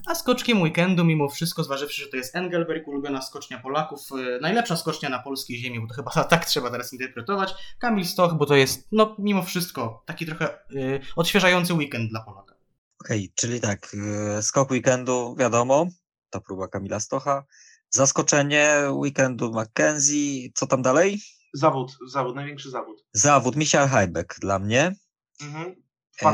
[0.06, 4.78] A skoczkiem weekendu, mimo wszystko, zważywszy, że to jest Engelberg, ulubiona skocznia Polaków, e, najlepsza
[4.78, 8.56] skocznia na polskiej ziemi, bo to chyba tak trzeba teraz interpretować, Kamil Stoch, bo to
[8.56, 12.56] jest, no mimo wszystko, taki trochę y, odświeżający weekend dla Polaka.
[13.02, 13.94] Okej, okay, czyli tak,
[14.40, 15.88] y, skok weekendu, wiadomo,
[16.30, 17.46] to próba Kamila Stocha,
[17.90, 21.20] zaskoczenie weekendu McKenzie, co tam dalej?
[21.54, 23.06] Zawód, zawód, największy zawód.
[23.14, 24.96] Zawód, Michael Heibeck dla mnie.
[25.42, 25.76] Mhm.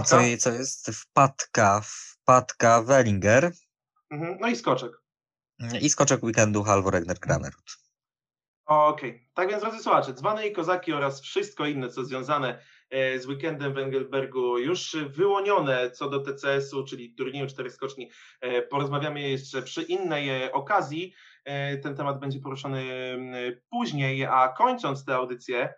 [0.05, 0.91] Co, co jest?
[0.93, 1.81] Wpadka,
[2.31, 3.51] wpadka Wellinger.
[4.09, 4.37] Mhm.
[4.39, 4.91] No i skoczek.
[5.81, 7.77] I skoczek weekendu Halvor Egner Kramerut.
[8.65, 9.27] Okej, okay.
[9.33, 13.73] tak więc drodzy słuchacze, dzbany i kozaki oraz wszystko inne, co związane e, z weekendem
[13.73, 18.11] w Engelbergu już wyłonione co do TCS-u, czyli turnieju cztery skoczni.
[18.41, 21.13] E, porozmawiamy jeszcze przy innej e, okazji.
[21.83, 22.83] Ten temat będzie poruszony
[23.69, 25.73] później, a kończąc tę audycję,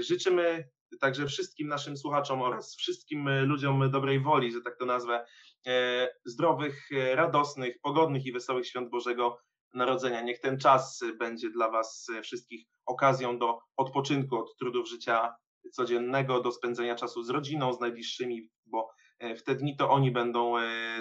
[0.00, 0.68] życzymy
[1.00, 5.24] także wszystkim naszym słuchaczom oraz wszystkim ludziom dobrej woli, że tak to nazwę,
[5.66, 9.38] E, zdrowych, e, radosnych, pogodnych i wesołych świąt Bożego
[9.74, 10.22] Narodzenia.
[10.22, 15.34] Niech ten czas będzie dla Was wszystkich okazją do odpoczynku od trudów życia
[15.72, 18.94] codziennego, do spędzenia czasu z rodziną, z najbliższymi, bo e,
[19.36, 20.54] w te dni to oni będą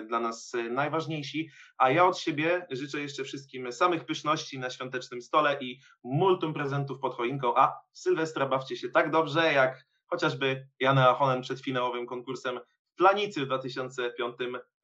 [0.07, 1.49] dla nas najważniejsi.
[1.77, 6.99] A ja od siebie życzę jeszcze wszystkim samych pyszności na świątecznym stole i multum prezentów
[6.99, 12.59] pod choinką, a Sylwestra bawcie się tak dobrze, jak chociażby Jana Ahonen przed finałowym konkursem
[12.97, 14.35] Planicy w 2005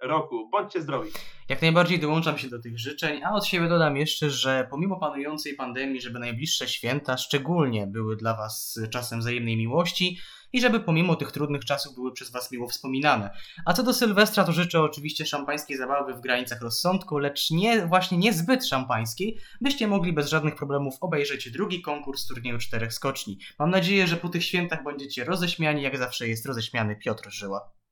[0.02, 0.50] roku.
[0.50, 1.12] Bądźcie zdrowi.
[1.50, 5.56] Jak najbardziej dołączam się do tych życzeń, a od siebie dodam jeszcze, że pomimo panującej
[5.56, 10.20] pandemii, żeby najbliższe święta szczególnie były dla Was czasem wzajemnej miłości
[10.54, 13.30] i żeby pomimo tych trudnych czasów były przez Was miło wspominane.
[13.66, 18.18] A co do Sylwestra, to życzę oczywiście szampańskiej zabawy w granicach rozsądku, lecz nie właśnie
[18.18, 23.38] niezbyt szampańskiej, byście mogli bez żadnych problemów obejrzeć drugi konkurs turnieju czterech skoczni.
[23.60, 27.83] Mam nadzieję, że po tych świętach będziecie roześmiani, jak zawsze jest roześmiany Piotr Żyła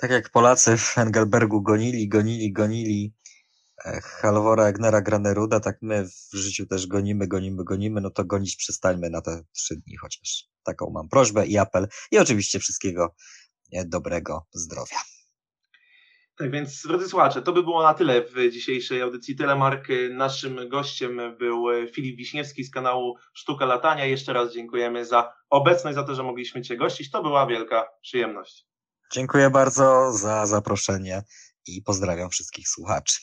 [0.00, 3.14] tak jak Polacy w Engelbergu gonili, gonili, gonili
[3.84, 8.56] e, Halvora Egnera Graneruda, tak my w życiu też gonimy, gonimy, gonimy, no to gonić
[8.56, 10.44] przestańmy na te trzy dni chociaż.
[10.62, 13.14] Taką mam prośbę i apel i oczywiście wszystkiego
[13.72, 14.96] e, dobrego zdrowia.
[16.36, 19.88] Tak więc, drodzy słuchacze, to by było na tyle w dzisiejszej audycji Telemark.
[20.10, 21.64] Naszym gościem był
[21.94, 24.04] Filip Wiśniewski z kanału Sztuka Latania.
[24.04, 27.10] Jeszcze raz dziękujemy za obecność, za to, że mogliśmy Cię gościć.
[27.10, 28.67] To była wielka przyjemność.
[29.12, 31.22] Dziękuję bardzo za zaproszenie
[31.66, 33.20] i pozdrawiam wszystkich słuchaczy.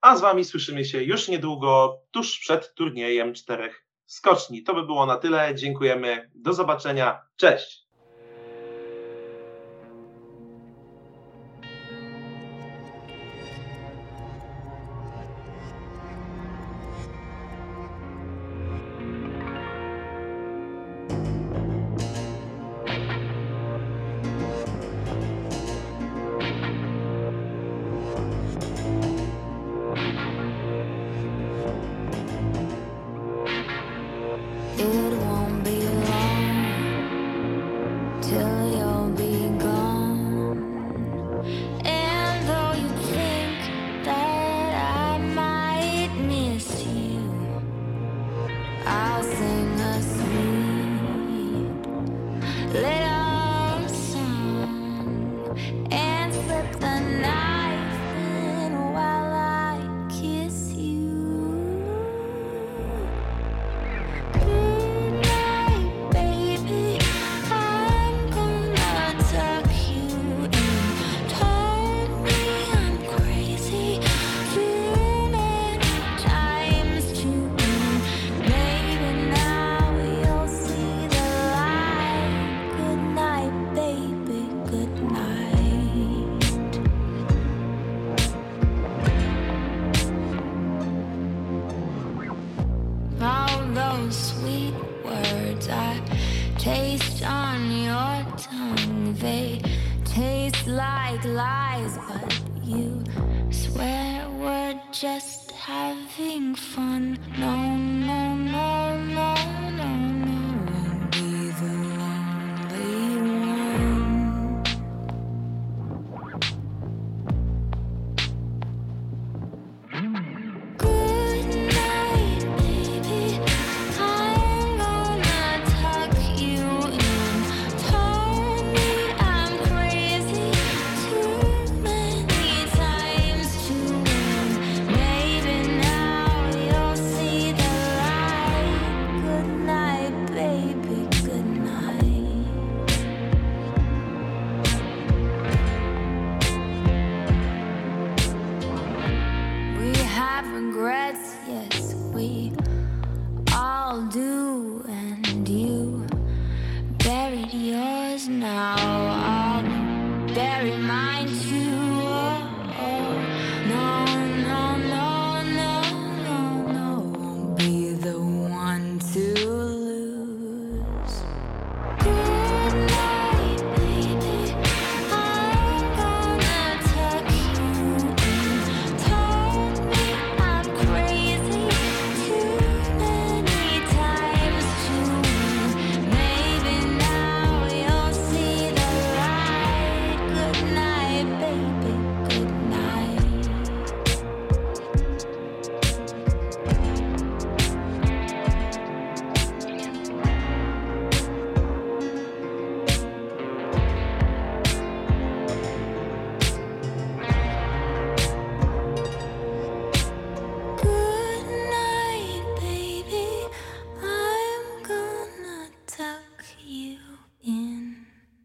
[0.00, 4.62] A z Wami słyszymy się już niedługo, tuż przed turniejem czterech skoczni.
[4.62, 5.54] To by było na tyle.
[5.54, 6.30] Dziękujemy.
[6.34, 7.22] Do zobaczenia.
[7.36, 7.89] Cześć.